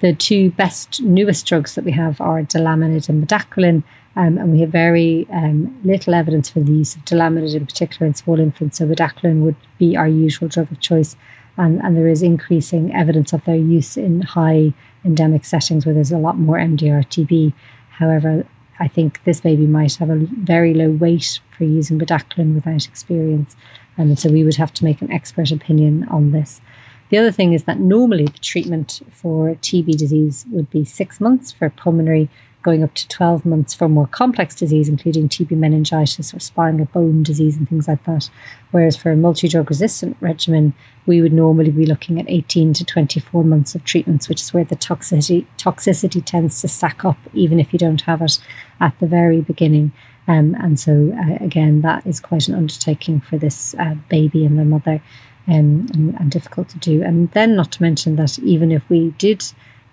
the 0.00 0.12
two 0.14 0.50
best, 0.50 1.00
newest 1.00 1.46
drugs 1.46 1.74
that 1.74 1.84
we 1.84 1.92
have 1.92 2.20
are 2.20 2.42
delamanid 2.42 3.08
and 3.08 3.26
bedaquiline. 3.26 3.82
Um, 4.14 4.38
and 4.38 4.50
we 4.50 4.60
have 4.60 4.70
very 4.70 5.26
um, 5.30 5.78
little 5.84 6.14
evidence 6.14 6.48
for 6.48 6.60
the 6.60 6.72
use 6.72 6.96
of 6.96 7.04
delamanid 7.04 7.54
in 7.54 7.66
particular 7.66 8.06
in 8.06 8.14
small 8.14 8.40
infants. 8.40 8.78
So 8.78 8.86
bedaquiline 8.86 9.42
would 9.42 9.56
be 9.78 9.96
our 9.96 10.08
usual 10.08 10.48
drug 10.48 10.72
of 10.72 10.80
choice. 10.80 11.16
And, 11.56 11.80
and 11.82 11.96
there 11.96 12.08
is 12.08 12.22
increasing 12.22 12.94
evidence 12.94 13.32
of 13.32 13.44
their 13.44 13.56
use 13.56 13.96
in 13.96 14.20
high 14.22 14.74
endemic 15.04 15.44
settings 15.44 15.86
where 15.86 15.94
there's 15.94 16.12
a 16.12 16.18
lot 16.18 16.38
more 16.38 16.58
MDR 16.58 17.06
TB. 17.06 17.54
However, 17.90 18.44
I 18.78 18.88
think 18.88 19.24
this 19.24 19.40
baby 19.40 19.66
might 19.66 19.94
have 19.96 20.10
a 20.10 20.16
very 20.16 20.74
low 20.74 20.90
weight 20.90 21.40
for 21.56 21.64
using 21.64 21.98
bedaquiline 21.98 22.54
without 22.54 22.86
experience. 22.86 23.56
Um, 23.96 24.08
and 24.08 24.18
so 24.18 24.30
we 24.30 24.44
would 24.44 24.56
have 24.56 24.74
to 24.74 24.84
make 24.84 25.00
an 25.00 25.10
expert 25.10 25.50
opinion 25.50 26.06
on 26.08 26.32
this. 26.32 26.60
The 27.08 27.18
other 27.18 27.30
thing 27.30 27.52
is 27.52 27.64
that 27.64 27.78
normally 27.78 28.26
the 28.26 28.38
treatment 28.38 29.00
for 29.12 29.54
TB 29.54 29.96
disease 29.96 30.44
would 30.50 30.68
be 30.70 30.84
six 30.84 31.20
months 31.20 31.52
for 31.52 31.70
pulmonary 31.70 32.28
going 32.66 32.82
up 32.82 32.92
to 32.94 33.06
12 33.06 33.46
months 33.46 33.74
for 33.74 33.88
more 33.88 34.08
complex 34.08 34.56
disease, 34.56 34.88
including 34.88 35.28
TB 35.28 35.52
meningitis 35.52 36.34
or 36.34 36.40
spinal 36.40 36.86
bone 36.86 37.22
disease 37.22 37.56
and 37.56 37.68
things 37.68 37.86
like 37.86 38.04
that. 38.06 38.28
Whereas 38.72 38.96
for 38.96 39.12
a 39.12 39.16
multi 39.16 39.46
drug 39.46 39.70
resistant 39.70 40.16
regimen, 40.20 40.74
we 41.06 41.22
would 41.22 41.32
normally 41.32 41.70
be 41.70 41.86
looking 41.86 42.18
at 42.18 42.28
18 42.28 42.74
to 42.74 42.84
24 42.84 43.44
months 43.44 43.76
of 43.76 43.84
treatments, 43.84 44.28
which 44.28 44.42
is 44.42 44.52
where 44.52 44.64
the 44.64 44.74
toxicity, 44.74 45.46
toxicity 45.56 46.22
tends 46.24 46.60
to 46.60 46.66
stack 46.66 47.04
up, 47.04 47.18
even 47.32 47.60
if 47.60 47.72
you 47.72 47.78
don't 47.78 48.00
have 48.00 48.20
it 48.20 48.40
at 48.80 48.98
the 48.98 49.06
very 49.06 49.40
beginning. 49.40 49.92
Um, 50.26 50.56
and 50.58 50.80
so, 50.80 51.14
uh, 51.16 51.44
again, 51.44 51.82
that 51.82 52.04
is 52.04 52.18
quite 52.18 52.48
an 52.48 52.56
undertaking 52.56 53.20
for 53.20 53.38
this 53.38 53.76
uh, 53.78 53.94
baby 54.08 54.44
and 54.44 54.58
the 54.58 54.64
mother 54.64 55.00
um, 55.46 55.86
and, 55.94 56.14
and 56.18 56.30
difficult 56.32 56.68
to 56.70 56.78
do. 56.78 57.00
And 57.00 57.30
then, 57.30 57.54
not 57.54 57.70
to 57.72 57.82
mention 57.82 58.16
that 58.16 58.40
even 58.40 58.72
if 58.72 58.82
we 58.88 59.10
did 59.18 59.44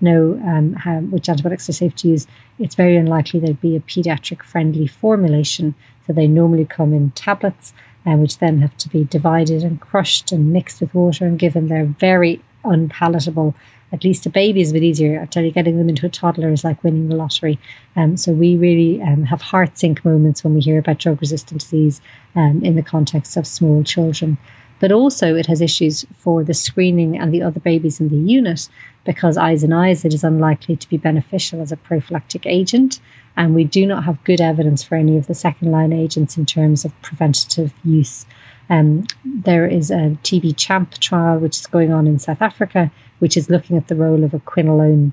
know 0.04 0.40
um, 0.46 0.74
how, 0.74 1.00
which 1.00 1.30
antibiotics 1.30 1.70
are 1.70 1.74
safe 1.74 1.96
to 1.98 2.10
use, 2.10 2.28
it's 2.60 2.76
very 2.76 2.96
unlikely 2.98 3.40
there'd 3.40 3.62
be 3.62 3.76
a 3.76 3.82
pediatric 3.82 4.44
friendly 4.44 4.88
formulation. 4.88 5.76
So 6.06 6.14
they 6.14 6.28
normally 6.28 6.66
come 6.66 6.94
in 6.94 7.12
tablets, 7.12 7.74
uh, 8.06 8.16
which 8.18 8.40
then 8.40 8.62
have 8.62 8.78
to 8.78 8.90
be 8.90 9.06
divided 9.06 9.64
and 9.64 9.80
crushed 9.80 10.32
and 10.32 10.52
mixed 10.52 10.82
with 10.82 10.94
water 10.94 11.26
and 11.26 11.40
given. 11.40 11.68
They're 11.68 11.86
very 11.86 12.42
unpalatable. 12.64 13.56
At 13.92 14.04
least 14.04 14.26
a 14.26 14.30
baby 14.30 14.62
is 14.62 14.72
a 14.72 14.74
bit 14.74 14.84
easier. 14.84 15.22
I 15.22 15.26
tell 15.26 15.44
you, 15.44 15.52
getting 15.52 15.78
them 15.78 15.88
into 15.88 16.06
a 16.06 16.10
toddler 16.10 16.52
is 16.52 16.64
like 16.64 16.84
winning 16.84 17.10
the 17.10 17.16
lottery. 17.16 17.60
Um, 17.96 18.18
so 18.18 18.32
we 18.32 18.58
really 18.58 19.02
um, 19.02 19.24
have 19.26 19.42
heart 19.42 19.78
sink 19.78 20.04
moments 20.04 20.44
when 20.44 20.56
we 20.56 20.62
hear 20.62 20.80
about 20.80 20.98
drug 20.98 21.22
resistant 21.22 21.62
disease 21.62 22.02
um, 22.36 22.62
in 22.64 22.76
the 22.76 22.82
context 22.82 23.38
of 23.38 23.46
small 23.46 23.84
children 23.84 24.38
but 24.80 24.92
also 24.92 25.36
it 25.36 25.46
has 25.46 25.62
issues 25.62 26.06
for 26.18 26.44
the 26.44 26.54
screening 26.54 27.18
and 27.18 27.34
the 27.34 27.42
other 27.42 27.60
babies 27.60 28.00
in 28.00 28.10
the 28.10 28.32
unit 28.32 28.70
because 29.06 29.38
isoniazid, 29.38 30.14
is 30.14 30.24
unlikely 30.24 30.76
to 30.78 30.90
be 30.90 30.98
beneficial 30.98 31.62
as 31.62 31.72
a 31.72 31.78
prophylactic 31.78 32.46
agent. 32.46 33.00
And 33.36 33.56
we 33.56 33.64
do 33.64 33.86
not 33.86 34.04
have 34.04 34.24
good 34.24 34.40
evidence 34.40 34.84
for 34.84 34.96
any 34.96 35.18
of 35.18 35.28
the 35.28 35.34
second 35.34 35.72
line 35.72 35.92
agents 35.92 36.38
in 36.38 36.46
terms 36.46 36.86
of 36.86 37.02
preventative 37.02 37.74
use. 37.84 38.26
Um, 38.70 39.06
there 39.26 39.68
is 39.68 39.92
a 39.92 40.18
TB 40.24 40.56
CHAMP 40.58 41.00
trial 41.00 41.40
which 41.40 41.60
is 41.60 41.68
going 41.68 41.92
on 41.92 42.08
in 42.08 42.20
South 42.20 42.42
Africa, 42.42 42.92
which 43.20 43.36
is 43.36 43.50
looking 43.50 43.76
at 43.76 43.88
the 43.88 43.96
role 43.96 44.24
of 44.24 44.34
a 44.34 44.40
quinolone 44.40 45.12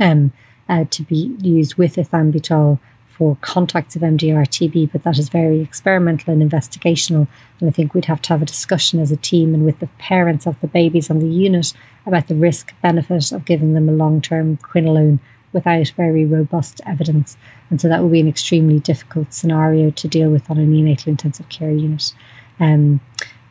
um, 0.00 0.32
uh, 0.68 0.84
to 0.90 1.02
be 1.02 1.36
used 1.40 1.76
with 1.76 1.96
ethambutol 1.96 2.78
for 3.16 3.36
contacts 3.40 3.96
of 3.96 4.02
MDR 4.02 4.46
TB, 4.46 4.92
but 4.92 5.02
that 5.04 5.18
is 5.18 5.28
very 5.28 5.60
experimental 5.60 6.32
and 6.32 6.50
investigational. 6.50 7.26
And 7.60 7.68
I 7.68 7.72
think 7.72 7.94
we'd 7.94 8.04
have 8.06 8.20
to 8.22 8.28
have 8.30 8.42
a 8.42 8.46
discussion 8.46 9.00
as 9.00 9.10
a 9.10 9.16
team 9.16 9.54
and 9.54 9.64
with 9.64 9.78
the 9.78 9.88
parents 9.98 10.46
of 10.46 10.60
the 10.60 10.66
babies 10.66 11.10
on 11.10 11.20
the 11.20 11.28
unit 11.28 11.72
about 12.04 12.28
the 12.28 12.34
risk 12.34 12.74
benefit 12.82 13.32
of 13.32 13.46
giving 13.46 13.72
them 13.72 13.88
a 13.88 13.92
long 13.92 14.20
term 14.20 14.58
quinolone 14.58 15.18
without 15.52 15.88
very 15.96 16.26
robust 16.26 16.80
evidence. 16.84 17.38
And 17.70 17.80
so 17.80 17.88
that 17.88 18.02
would 18.02 18.12
be 18.12 18.20
an 18.20 18.28
extremely 18.28 18.78
difficult 18.80 19.32
scenario 19.32 19.90
to 19.90 20.08
deal 20.08 20.30
with 20.30 20.50
on 20.50 20.58
a 20.58 20.62
neonatal 20.62 21.06
intensive 21.06 21.48
care 21.48 21.70
unit. 21.70 22.12
Um, 22.60 23.00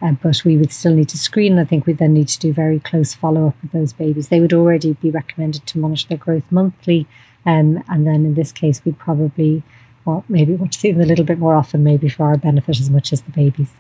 uh, 0.02 0.12
but 0.12 0.44
we 0.46 0.58
would 0.58 0.72
still 0.72 0.94
need 0.94 1.10
to 1.10 1.18
screen. 1.18 1.58
I 1.58 1.66
think 1.66 1.86
we 1.86 1.94
then 1.94 2.14
need 2.14 2.28
to 2.28 2.40
do 2.40 2.54
very 2.54 2.80
close 2.80 3.14
follow 3.14 3.48
up 3.48 3.56
with 3.62 3.72
those 3.72 3.94
babies. 3.94 4.28
They 4.28 4.40
would 4.40 4.54
already 4.54 4.94
be 4.94 5.10
recommended 5.10 5.66
to 5.68 5.80
monitor 5.80 6.10
their 6.10 6.18
growth 6.18 6.44
monthly, 6.52 7.08
um, 7.46 7.84
and 7.88 8.08
then 8.08 8.26
in 8.26 8.34
this 8.34 8.52
case, 8.52 8.84
we'd 8.84 8.98
probably, 8.98 9.64
well, 10.06 10.24
maybe 10.28 10.56
want 10.56 10.74
to 10.74 10.80
see 10.80 10.92
them 10.92 11.02
a 11.02 11.06
little 11.06 11.26
bit 11.26 11.40
more 11.40 11.56
often, 11.56 11.84
maybe 11.84 12.10
for 12.10 12.26
our 12.26 12.38
benefit 12.38 12.80
as 12.80 12.90
much 12.90 13.14
as 13.14 13.22
the 13.22 13.32
babies. 13.32 13.72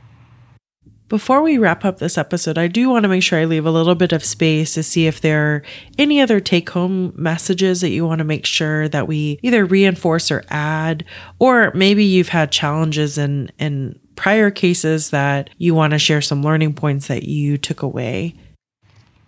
Before 1.07 1.43
we 1.43 1.59
wrap 1.59 1.85
up 1.85 1.99
this 1.99 2.17
episode, 2.17 2.57
I 2.57 2.67
do 2.67 2.89
want 2.89 3.03
to 3.03 3.09
make 3.09 3.21
sure 3.21 3.39
I 3.39 3.45
leave 3.45 3.67
a 3.67 3.71
little 3.71 3.93
bit 3.93 4.11
of 4.11 4.23
space 4.23 4.73
to 4.73 4.81
see 4.81 5.05
if 5.05 5.21
there 5.21 5.55
are 5.55 5.63
any 5.99 6.19
other 6.19 6.39
take 6.39 6.71
home 6.71 7.13
messages 7.15 7.81
that 7.81 7.91
you 7.91 8.07
want 8.07 8.19
to 8.19 8.25
make 8.25 8.43
sure 8.43 8.89
that 8.89 9.07
we 9.07 9.39
either 9.43 9.65
reinforce 9.65 10.31
or 10.31 10.43
add, 10.49 11.05
or 11.37 11.71
maybe 11.75 12.03
you've 12.03 12.29
had 12.29 12.51
challenges 12.51 13.19
in, 13.19 13.51
in 13.59 13.99
prior 14.15 14.49
cases 14.49 15.11
that 15.11 15.51
you 15.59 15.75
want 15.75 15.91
to 15.91 15.99
share 15.99 16.21
some 16.21 16.41
learning 16.41 16.73
points 16.73 17.07
that 17.07 17.23
you 17.23 17.59
took 17.59 17.83
away. 17.83 18.35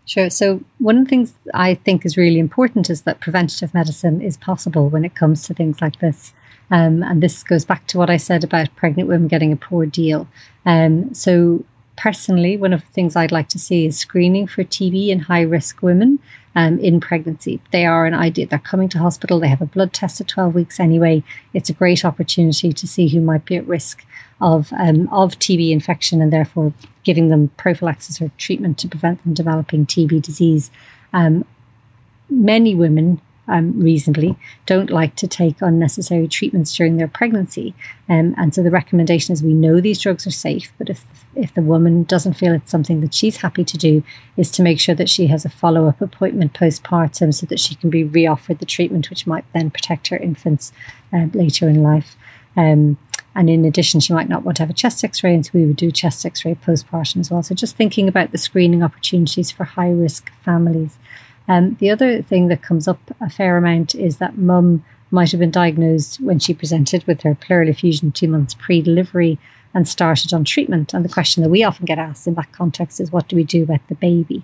Sure. 0.07 0.29
So, 0.29 0.61
one 0.77 0.97
of 0.97 1.03
the 1.03 1.09
things 1.09 1.35
I 1.53 1.75
think 1.75 2.05
is 2.05 2.15
really 2.15 2.39
important 2.39 2.89
is 2.89 3.01
that 3.01 3.19
preventative 3.19 3.73
medicine 3.73 4.21
is 4.21 4.37
possible 4.37 4.87
when 4.87 5.03
it 5.03 5.15
comes 5.15 5.43
to 5.43 5.53
things 5.53 5.81
like 5.81 5.99
this. 5.99 6.33
Um, 6.71 7.03
and 7.03 7.21
this 7.21 7.43
goes 7.43 7.65
back 7.65 7.87
to 7.87 7.97
what 7.97 8.09
I 8.09 8.15
said 8.15 8.43
about 8.43 8.73
pregnant 8.77 9.09
women 9.09 9.27
getting 9.27 9.51
a 9.51 9.57
poor 9.57 9.85
deal. 9.85 10.29
Um, 10.65 11.13
so, 11.13 11.65
personally, 11.97 12.55
one 12.55 12.71
of 12.71 12.85
the 12.85 12.91
things 12.93 13.17
I'd 13.17 13.33
like 13.33 13.49
to 13.49 13.59
see 13.59 13.85
is 13.85 13.99
screening 13.99 14.47
for 14.47 14.63
TB 14.63 15.09
in 15.09 15.19
high 15.19 15.41
risk 15.41 15.81
women 15.81 16.19
um, 16.57 16.79
in 16.79 16.99
pregnancy. 16.99 17.61
They 17.71 17.85
are 17.85 18.07
an 18.07 18.15
idea, 18.15 18.47
they're 18.47 18.57
coming 18.57 18.89
to 18.89 18.97
hospital, 18.97 19.39
they 19.39 19.47
have 19.47 19.61
a 19.61 19.67
blood 19.67 19.93
test 19.93 20.19
at 20.19 20.27
12 20.27 20.55
weeks 20.55 20.79
anyway. 20.79 21.23
It's 21.53 21.69
a 21.69 21.73
great 21.73 22.03
opportunity 22.03 22.73
to 22.73 22.87
see 22.87 23.07
who 23.07 23.21
might 23.21 23.45
be 23.45 23.57
at 23.57 23.67
risk 23.67 24.03
of, 24.41 24.73
um, 24.73 25.07
of 25.09 25.37
TB 25.37 25.69
infection 25.69 26.19
and 26.19 26.33
therefore 26.33 26.73
giving 27.03 27.29
them 27.29 27.49
prophylaxis 27.57 28.19
or 28.19 28.31
treatment 28.39 28.79
to 28.79 28.87
prevent 28.87 29.23
them 29.23 29.35
developing 29.35 29.85
TB 29.85 30.23
disease. 30.23 30.71
Um, 31.13 31.45
many 32.27 32.73
women 32.73 33.21
um, 33.47 33.79
reasonably 33.79 34.35
don't 34.65 34.89
like 34.89 35.15
to 35.15 35.27
take 35.27 35.61
unnecessary 35.61 36.27
treatments 36.27 36.75
during 36.75 36.97
their 36.97 37.07
pregnancy. 37.07 37.73
Um, 38.09 38.35
and 38.37 38.53
so 38.53 38.63
the 38.63 38.71
recommendation 38.71 39.33
is 39.33 39.43
we 39.43 39.53
know 39.53 39.79
these 39.79 39.99
drugs 39.99 40.27
are 40.27 40.31
safe, 40.31 40.71
but 40.77 40.89
if 40.89 41.05
if 41.35 41.53
the 41.53 41.61
woman 41.61 42.03
doesn't 42.03 42.33
feel 42.33 42.53
it's 42.53 42.71
something 42.71 43.01
that 43.01 43.13
she's 43.13 43.37
happy 43.37 43.63
to 43.63 43.77
do, 43.77 44.03
is 44.37 44.49
to 44.51 44.63
make 44.63 44.79
sure 44.79 44.95
that 44.95 45.09
she 45.09 45.27
has 45.27 45.45
a 45.45 45.49
follow 45.49 45.87
up 45.87 46.01
appointment 46.01 46.53
postpartum 46.53 47.33
so 47.33 47.45
that 47.45 47.59
she 47.59 47.75
can 47.75 47.89
be 47.89 48.03
reoffered 48.03 48.59
the 48.59 48.65
treatment, 48.65 49.09
which 49.09 49.27
might 49.27 49.45
then 49.53 49.69
protect 49.69 50.07
her 50.07 50.17
infants 50.17 50.71
uh, 51.13 51.27
later 51.33 51.69
in 51.69 51.83
life. 51.83 52.15
Um, 52.55 52.97
and 53.35 53.51
in 53.51 53.65
addition, 53.65 53.99
she 53.99 54.13
might 54.13 54.29
not 54.29 54.43
want 54.43 54.57
to 54.57 54.63
have 54.63 54.69
a 54.71 54.73
chest 54.73 55.03
x 55.03 55.23
ray, 55.23 55.35
and 55.35 55.45
so 55.45 55.51
we 55.53 55.65
would 55.65 55.75
do 55.75 55.91
chest 55.91 56.25
x 56.25 56.43
ray 56.43 56.55
postpartum 56.55 57.19
as 57.19 57.29
well. 57.29 57.43
So 57.43 57.53
just 57.53 57.75
thinking 57.75 58.07
about 58.07 58.31
the 58.31 58.39
screening 58.39 58.81
opportunities 58.81 59.51
for 59.51 59.63
high 59.63 59.91
risk 59.91 60.31
families. 60.43 60.97
Um, 61.47 61.75
the 61.79 61.89
other 61.89 62.21
thing 62.21 62.47
that 62.47 62.61
comes 62.61 62.87
up 62.87 62.99
a 63.21 63.29
fair 63.29 63.57
amount 63.57 63.95
is 63.95 64.17
that 64.17 64.37
mum 64.37 64.83
might 65.11 65.31
have 65.31 65.39
been 65.39 65.51
diagnosed 65.51 66.19
when 66.19 66.39
she 66.39 66.53
presented 66.53 67.05
with 67.05 67.21
her 67.21 67.35
pleural 67.35 67.69
effusion 67.69 68.11
two 68.11 68.27
months 68.27 68.53
pre 68.53 68.81
delivery 68.81 69.39
and 69.73 69.87
started 69.87 70.33
on 70.33 70.43
treatment. 70.43 70.93
And 70.93 71.05
the 71.05 71.09
question 71.09 71.43
that 71.43 71.49
we 71.49 71.63
often 71.63 71.85
get 71.85 71.99
asked 71.99 72.27
in 72.27 72.33
that 72.33 72.51
context 72.51 72.99
is 72.99 73.11
what 73.11 73.27
do 73.27 73.35
we 73.35 73.43
do 73.43 73.63
about 73.63 73.87
the 73.87 73.95
baby? 73.95 74.43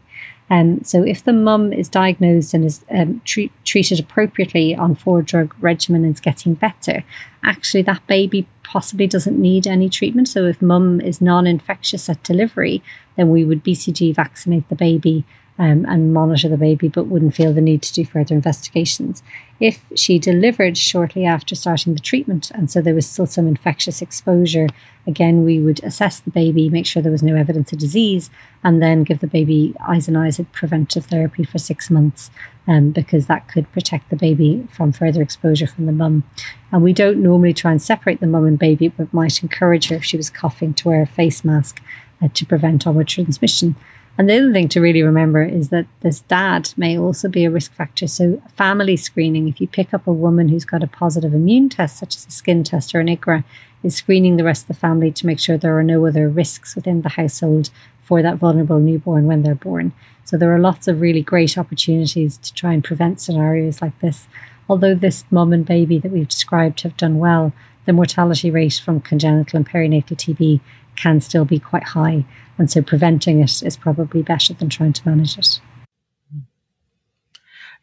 Um, 0.49 0.83
so 0.83 1.03
if 1.03 1.23
the 1.23 1.33
mum 1.33 1.73
is 1.73 1.89
diagnosed 1.89 2.53
and 2.53 2.65
is 2.65 2.85
um, 2.91 3.21
treat, 3.25 3.51
treated 3.65 3.99
appropriately 3.99 4.75
on 4.75 4.95
four 4.95 5.21
drug 5.21 5.55
regimen 5.59 6.03
and 6.03 6.13
is 6.13 6.19
getting 6.19 6.53
better, 6.53 7.03
actually 7.43 7.81
that 7.83 8.05
baby 8.07 8.47
possibly 8.63 9.07
doesn't 9.07 9.39
need 9.39 9.65
any 9.65 9.89
treatment. 9.89 10.27
So 10.27 10.45
if 10.45 10.61
mum 10.61 11.01
is 11.01 11.21
non-infectious 11.21 12.09
at 12.09 12.23
delivery, 12.23 12.83
then 13.15 13.29
we 13.29 13.43
would 13.43 13.63
BCG 13.63 14.13
vaccinate 14.15 14.67
the 14.69 14.75
baby 14.75 15.25
um, 15.59 15.85
and 15.87 16.13
monitor 16.13 16.49
the 16.49 16.57
baby, 16.57 16.87
but 16.87 17.07
wouldn't 17.07 17.35
feel 17.35 17.53
the 17.53 17.61
need 17.61 17.81
to 17.83 17.93
do 17.93 18.05
further 18.05 18.33
investigations. 18.33 19.21
If 19.59 19.83
she 19.95 20.17
delivered 20.17 20.77
shortly 20.77 21.25
after 21.25 21.55
starting 21.55 21.93
the 21.93 21.99
treatment, 21.99 22.49
and 22.51 22.71
so 22.71 22.81
there 22.81 22.95
was 22.95 23.07
still 23.07 23.27
some 23.27 23.47
infectious 23.47 24.01
exposure, 24.01 24.67
again, 25.05 25.45
we 25.45 25.59
would 25.59 25.83
assess 25.83 26.19
the 26.19 26.31
baby, 26.31 26.69
make 26.69 26.85
sure 26.85 27.03
there 27.03 27.11
was 27.11 27.23
no 27.23 27.35
evidence 27.35 27.71
of 27.71 27.79
disease, 27.79 28.31
and 28.63 28.81
then 28.81 29.03
give 29.03 29.19
the 29.19 29.27
baby 29.27 29.75
isoniazid 29.81 30.51
preventive 30.51 31.05
therapy 31.05 31.43
for 31.43 31.59
six 31.59 31.89
months. 31.89 32.31
Um, 32.65 32.91
because 32.91 33.27
that 33.27 33.49
could 33.49 33.69
protect 33.73 34.09
the 34.09 34.15
baby 34.15 34.65
from 34.71 34.93
further 34.93 35.21
exposure 35.21 35.67
from 35.67 35.85
the 35.85 35.91
mum. 35.91 36.23
And 36.71 36.81
we 36.81 36.93
don't 36.93 37.21
normally 37.21 37.53
try 37.53 37.71
and 37.71 37.81
separate 37.81 38.21
the 38.21 38.25
mum 38.25 38.45
and 38.45 38.57
baby, 38.57 38.87
but 38.87 39.13
might 39.13 39.43
encourage 39.43 39.89
her 39.89 39.97
if 39.97 40.05
she 40.05 40.15
was 40.15 40.29
coughing 40.29 40.73
to 40.75 40.87
wear 40.87 41.01
a 41.01 41.05
face 41.05 41.43
mask 41.43 41.83
uh, 42.21 42.29
to 42.33 42.45
prevent 42.45 42.87
onward 42.87 43.09
transmission. 43.09 43.75
And 44.17 44.29
the 44.29 44.37
other 44.37 44.53
thing 44.53 44.69
to 44.69 44.81
really 44.81 45.01
remember 45.01 45.43
is 45.43 45.69
that 45.69 45.87
this 46.01 46.19
dad 46.21 46.71
may 46.77 46.97
also 46.97 47.27
be 47.27 47.45
a 47.45 47.51
risk 47.51 47.73
factor. 47.73 48.05
So, 48.05 48.41
family 48.55 48.95
screening, 48.95 49.47
if 49.47 49.59
you 49.59 49.67
pick 49.67 49.91
up 49.93 50.05
a 50.05 50.13
woman 50.13 50.49
who's 50.49 50.65
got 50.65 50.83
a 50.83 50.87
positive 50.87 51.33
immune 51.33 51.69
test, 51.69 51.97
such 51.97 52.15
as 52.15 52.27
a 52.27 52.31
skin 52.31 52.63
test 52.63 52.93
or 52.93 52.99
an 52.99 53.07
IGRA, 53.07 53.43
is 53.81 53.95
screening 53.95 54.37
the 54.37 54.43
rest 54.43 54.63
of 54.63 54.67
the 54.67 54.73
family 54.75 55.11
to 55.11 55.25
make 55.25 55.39
sure 55.39 55.57
there 55.57 55.77
are 55.77 55.83
no 55.83 56.05
other 56.05 56.29
risks 56.29 56.75
within 56.75 57.01
the 57.01 57.09
household 57.09 57.71
for 58.03 58.21
that 58.21 58.37
vulnerable 58.37 58.79
newborn 58.79 59.25
when 59.25 59.41
they're 59.41 59.55
born. 59.55 59.93
So, 60.25 60.37
there 60.37 60.53
are 60.53 60.59
lots 60.59 60.87
of 60.87 61.01
really 61.01 61.23
great 61.23 61.57
opportunities 61.57 62.37
to 62.37 62.53
try 62.53 62.73
and 62.73 62.83
prevent 62.83 63.19
scenarios 63.19 63.81
like 63.81 63.97
this. 63.99 64.27
Although 64.69 64.95
this 64.95 65.25
mum 65.31 65.53
and 65.53 65.65
baby 65.65 65.97
that 65.97 66.11
we've 66.11 66.27
described 66.27 66.81
have 66.81 66.95
done 66.97 67.17
well, 67.17 67.51
the 67.85 67.93
mortality 67.93 68.51
rate 68.51 68.79
from 68.83 69.01
congenital 69.01 69.57
and 69.57 69.67
perinatal 69.67 70.15
TB 70.15 70.61
can 71.03 71.19
still 71.19 71.43
be 71.43 71.59
quite 71.59 71.83
high. 71.83 72.25
And 72.57 72.71
so 72.71 72.81
preventing 72.81 73.41
it 73.41 73.61
is 73.61 73.75
probably 73.75 74.21
better 74.21 74.53
than 74.53 74.69
trying 74.69 74.93
to 74.93 75.09
manage 75.09 75.37
it. 75.37 75.59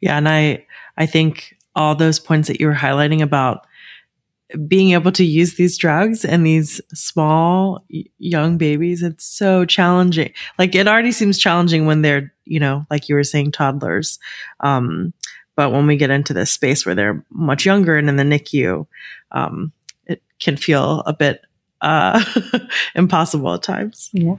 Yeah, 0.01 0.17
and 0.17 0.29
I 0.29 0.65
I 0.97 1.07
think 1.07 1.57
all 1.77 1.95
those 1.95 2.19
points 2.19 2.49
that 2.49 2.61
you 2.61 2.67
were 2.67 2.75
highlighting 2.75 3.21
about 3.21 3.67
being 4.67 4.93
able 4.93 5.13
to 5.13 5.25
use 5.25 5.55
these 5.55 5.79
drugs 5.79 6.25
and 6.25 6.45
these 6.45 6.81
small 6.93 7.85
young 8.19 8.59
babies 8.59 9.01
it's 9.01 9.25
so 9.25 9.65
challenging 9.65 10.33
like 10.59 10.75
it 10.75 10.89
already 10.89 11.13
seems 11.13 11.39
challenging 11.39 11.87
when 11.87 12.03
they're 12.03 12.35
you 12.47 12.59
know 12.59 12.85
like 12.91 13.09
you 13.09 13.15
were 13.15 13.23
saying 13.23 13.53
toddlers 13.53 14.19
um, 14.59 15.13
but 15.55 15.71
when 15.71 15.87
we 15.87 15.97
get 15.97 16.11
into 16.11 16.35
this 16.35 16.51
space 16.51 16.85
where 16.85 16.97
they're 16.97 17.25
much 17.31 17.65
younger 17.65 17.97
and 17.97 18.09
in 18.09 18.17
the 18.17 18.25
nicu 18.25 18.85
um, 19.31 19.71
it 20.07 20.21
can 20.41 20.57
feel 20.57 21.05
a 21.07 21.13
bit 21.13 21.43
uh, 21.81 22.23
impossible 22.95 23.55
at 23.55 23.63
times. 23.63 24.11
Yeah. 24.13 24.37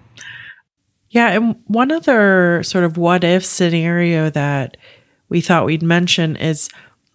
Yeah. 1.09 1.29
And 1.31 1.55
one 1.65 1.91
other 1.91 2.63
sort 2.63 2.83
of 2.83 2.97
what 2.97 3.23
if 3.23 3.45
scenario 3.45 4.29
that 4.29 4.77
we 5.29 5.41
thought 5.41 5.65
we'd 5.65 5.83
mention 5.83 6.35
is 6.35 6.69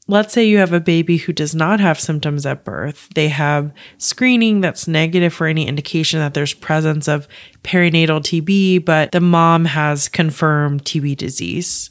let's 0.08 0.32
say 0.32 0.44
you 0.44 0.58
have 0.58 0.72
a 0.72 0.80
baby 0.80 1.16
who 1.16 1.32
does 1.32 1.54
not 1.54 1.80
have 1.80 1.98
symptoms 1.98 2.46
at 2.46 2.64
birth. 2.64 3.08
They 3.14 3.28
have 3.28 3.72
screening 3.98 4.60
that's 4.60 4.86
negative 4.86 5.32
for 5.32 5.46
any 5.46 5.66
indication 5.66 6.20
that 6.20 6.34
there's 6.34 6.54
presence 6.54 7.08
of 7.08 7.26
perinatal 7.64 8.20
TB, 8.20 8.84
but 8.84 9.12
the 9.12 9.20
mom 9.20 9.64
has 9.64 10.08
confirmed 10.08 10.84
TB 10.84 11.16
disease. 11.16 11.90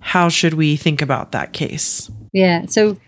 How 0.00 0.28
should 0.28 0.54
we 0.54 0.76
think 0.76 1.02
about 1.02 1.32
that 1.32 1.52
case? 1.52 2.10
Yeah. 2.32 2.66
So 2.66 2.98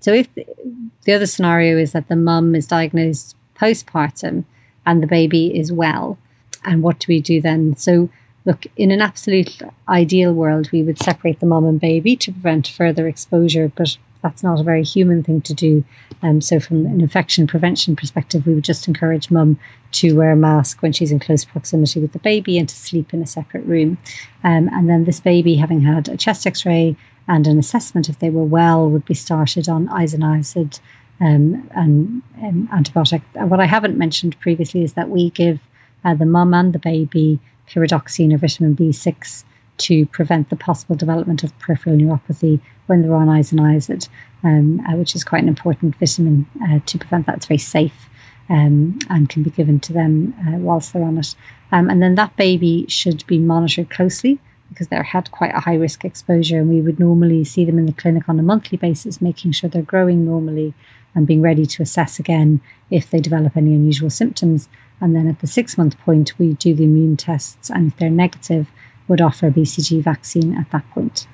so 0.00 0.12
if 0.12 0.28
the 0.34 1.12
other 1.12 1.26
scenario 1.26 1.78
is 1.78 1.92
that 1.92 2.08
the 2.08 2.16
mum 2.16 2.54
is 2.54 2.66
diagnosed 2.66 3.35
postpartum 3.58 4.44
and 4.84 5.02
the 5.02 5.06
baby 5.06 5.58
is 5.58 5.72
well. 5.72 6.18
And 6.64 6.82
what 6.82 6.98
do 7.00 7.06
we 7.08 7.20
do 7.20 7.40
then? 7.40 7.76
So, 7.76 8.08
look, 8.44 8.66
in 8.76 8.90
an 8.90 9.00
absolute 9.00 9.62
ideal 9.88 10.32
world, 10.32 10.70
we 10.72 10.82
would 10.82 10.98
separate 10.98 11.40
the 11.40 11.46
mum 11.46 11.64
and 11.64 11.80
baby 11.80 12.16
to 12.16 12.32
prevent 12.32 12.68
further 12.68 13.08
exposure, 13.08 13.70
but 13.74 13.96
that's 14.22 14.42
not 14.42 14.60
a 14.60 14.64
very 14.64 14.82
human 14.82 15.22
thing 15.22 15.40
to 15.42 15.54
do. 15.54 15.84
Um, 16.22 16.40
so, 16.40 16.58
from 16.58 16.86
an 16.86 17.00
infection 17.00 17.46
prevention 17.46 17.94
perspective, 17.94 18.46
we 18.46 18.54
would 18.54 18.64
just 18.64 18.88
encourage 18.88 19.30
mum 19.30 19.58
to 19.92 20.16
wear 20.16 20.32
a 20.32 20.36
mask 20.36 20.82
when 20.82 20.92
she's 20.92 21.12
in 21.12 21.20
close 21.20 21.44
proximity 21.44 22.00
with 22.00 22.12
the 22.12 22.18
baby 22.18 22.58
and 22.58 22.68
to 22.68 22.74
sleep 22.74 23.14
in 23.14 23.22
a 23.22 23.26
separate 23.26 23.64
room. 23.64 23.98
Um, 24.42 24.68
and 24.72 24.88
then 24.88 25.04
this 25.04 25.20
baby, 25.20 25.56
having 25.56 25.82
had 25.82 26.08
a 26.08 26.16
chest 26.16 26.46
x 26.46 26.66
ray 26.66 26.96
and 27.28 27.46
an 27.46 27.58
assessment, 27.58 28.08
if 28.08 28.18
they 28.18 28.30
were 28.30 28.44
well, 28.44 28.88
would 28.88 29.04
be 29.04 29.14
started 29.14 29.68
on 29.68 29.88
isoniazid 29.88 30.80
um, 31.20 31.68
and, 31.74 32.22
and 32.40 32.68
antibiotic. 32.70 33.22
What 33.34 33.60
I 33.60 33.66
haven't 33.66 33.96
mentioned 33.96 34.38
previously 34.40 34.82
is 34.82 34.94
that 34.94 35.08
we 35.08 35.30
give 35.30 35.60
uh, 36.04 36.14
the 36.14 36.26
mum 36.26 36.54
and 36.54 36.72
the 36.72 36.78
baby 36.78 37.40
pyridoxine 37.68 38.32
or 38.32 38.38
vitamin 38.38 38.76
B6 38.76 39.44
to 39.78 40.06
prevent 40.06 40.50
the 40.50 40.56
possible 40.56 40.96
development 40.96 41.42
of 41.42 41.58
peripheral 41.58 41.96
neuropathy 41.96 42.60
when 42.86 43.02
they're 43.02 43.14
on 43.14 43.28
isoniazid, 43.28 44.08
um, 44.42 44.80
uh, 44.88 44.96
which 44.96 45.14
is 45.14 45.24
quite 45.24 45.42
an 45.42 45.48
important 45.48 45.96
vitamin 45.96 46.46
uh, 46.62 46.78
to 46.86 46.98
prevent 46.98 47.26
that. 47.26 47.36
It's 47.36 47.46
very 47.46 47.58
safe 47.58 48.08
um, 48.48 48.98
and 49.10 49.28
can 49.28 49.42
be 49.42 49.50
given 49.50 49.80
to 49.80 49.92
them 49.92 50.34
uh, 50.46 50.58
whilst 50.58 50.92
they're 50.92 51.02
on 51.02 51.18
it. 51.18 51.34
Um, 51.72 51.90
and 51.90 52.02
then 52.02 52.14
that 52.14 52.36
baby 52.36 52.86
should 52.88 53.26
be 53.26 53.38
monitored 53.38 53.90
closely 53.90 54.38
because 54.68 54.88
they 54.88 54.96
had 54.96 55.30
quite 55.30 55.54
a 55.54 55.60
high 55.60 55.76
risk 55.76 56.04
exposure, 56.04 56.58
and 56.58 56.68
we 56.68 56.80
would 56.80 56.98
normally 56.98 57.44
see 57.44 57.64
them 57.64 57.78
in 57.78 57.86
the 57.86 57.92
clinic 57.92 58.28
on 58.28 58.38
a 58.38 58.42
monthly 58.42 58.76
basis, 58.76 59.20
making 59.20 59.52
sure 59.52 59.70
they're 59.70 59.82
growing 59.82 60.24
normally 60.24 60.74
and 61.16 61.26
being 61.26 61.42
ready 61.42 61.66
to 61.66 61.82
assess 61.82 62.20
again 62.20 62.60
if 62.90 63.10
they 63.10 63.18
develop 63.18 63.56
any 63.56 63.74
unusual 63.74 64.10
symptoms. 64.10 64.68
And 65.00 65.16
then 65.16 65.26
at 65.26 65.40
the 65.40 65.48
six 65.48 65.76
month 65.76 65.98
point, 65.98 66.38
we 66.38 66.54
do 66.54 66.74
the 66.74 66.84
immune 66.84 67.16
tests. 67.16 67.70
And 67.70 67.90
if 67.90 67.96
they're 67.96 68.10
negative, 68.10 68.68
would 69.08 69.20
offer 69.20 69.48
a 69.48 69.50
BCG 69.50 70.02
vaccine 70.02 70.56
at 70.56 70.70
that 70.70 70.88
point. 70.90 71.26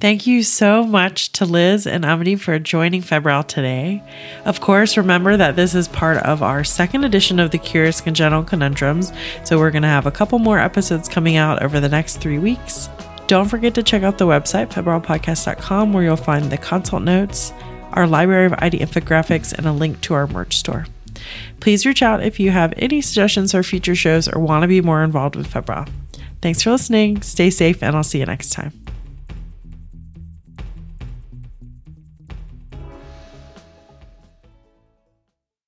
Thank 0.00 0.26
you 0.26 0.42
so 0.42 0.84
much 0.84 1.30
to 1.32 1.44
Liz 1.44 1.86
and 1.86 2.06
Amity 2.06 2.34
for 2.36 2.58
joining 2.58 3.02
Febrile 3.02 3.42
today. 3.42 4.02
Of 4.46 4.62
course, 4.62 4.96
remember 4.96 5.36
that 5.36 5.56
this 5.56 5.74
is 5.74 5.88
part 5.88 6.16
of 6.22 6.42
our 6.42 6.64
second 6.64 7.04
edition 7.04 7.38
of 7.38 7.50
the 7.50 7.58
Curious 7.58 8.00
Congenital 8.00 8.42
Conundrums, 8.42 9.12
so 9.44 9.58
we're 9.58 9.70
going 9.70 9.82
to 9.82 9.88
have 9.88 10.06
a 10.06 10.10
couple 10.10 10.38
more 10.38 10.58
episodes 10.58 11.06
coming 11.06 11.36
out 11.36 11.62
over 11.62 11.80
the 11.80 11.88
next 11.88 12.16
three 12.16 12.38
weeks. 12.38 12.88
Don't 13.26 13.48
forget 13.48 13.74
to 13.74 13.82
check 13.82 14.02
out 14.02 14.16
the 14.16 14.26
website, 14.26 14.70
febrilepodcast.com, 14.70 15.92
where 15.92 16.02
you'll 16.02 16.16
find 16.16 16.50
the 16.50 16.56
consult 16.56 17.02
notes, 17.02 17.52
our 17.92 18.06
library 18.06 18.46
of 18.46 18.54
ID 18.58 18.78
infographics, 18.78 19.52
and 19.52 19.66
a 19.66 19.72
link 19.72 20.00
to 20.02 20.14
our 20.14 20.26
merch 20.26 20.56
store. 20.56 20.86
Please 21.60 21.84
reach 21.84 22.02
out 22.02 22.22
if 22.22 22.40
you 22.40 22.50
have 22.50 22.72
any 22.76 23.00
suggestions 23.00 23.52
for 23.52 23.62
future 23.62 23.94
shows 23.94 24.28
or 24.28 24.40
want 24.40 24.62
to 24.62 24.68
be 24.68 24.80
more 24.80 25.04
involved 25.04 25.36
with 25.36 25.46
Febrile. 25.46 25.86
Thanks 26.40 26.62
for 26.62 26.70
listening, 26.70 27.22
stay 27.22 27.50
safe, 27.50 27.82
and 27.82 27.94
I'll 27.94 28.02
see 28.02 28.18
you 28.18 28.26
next 28.26 28.50
time. 28.50 28.72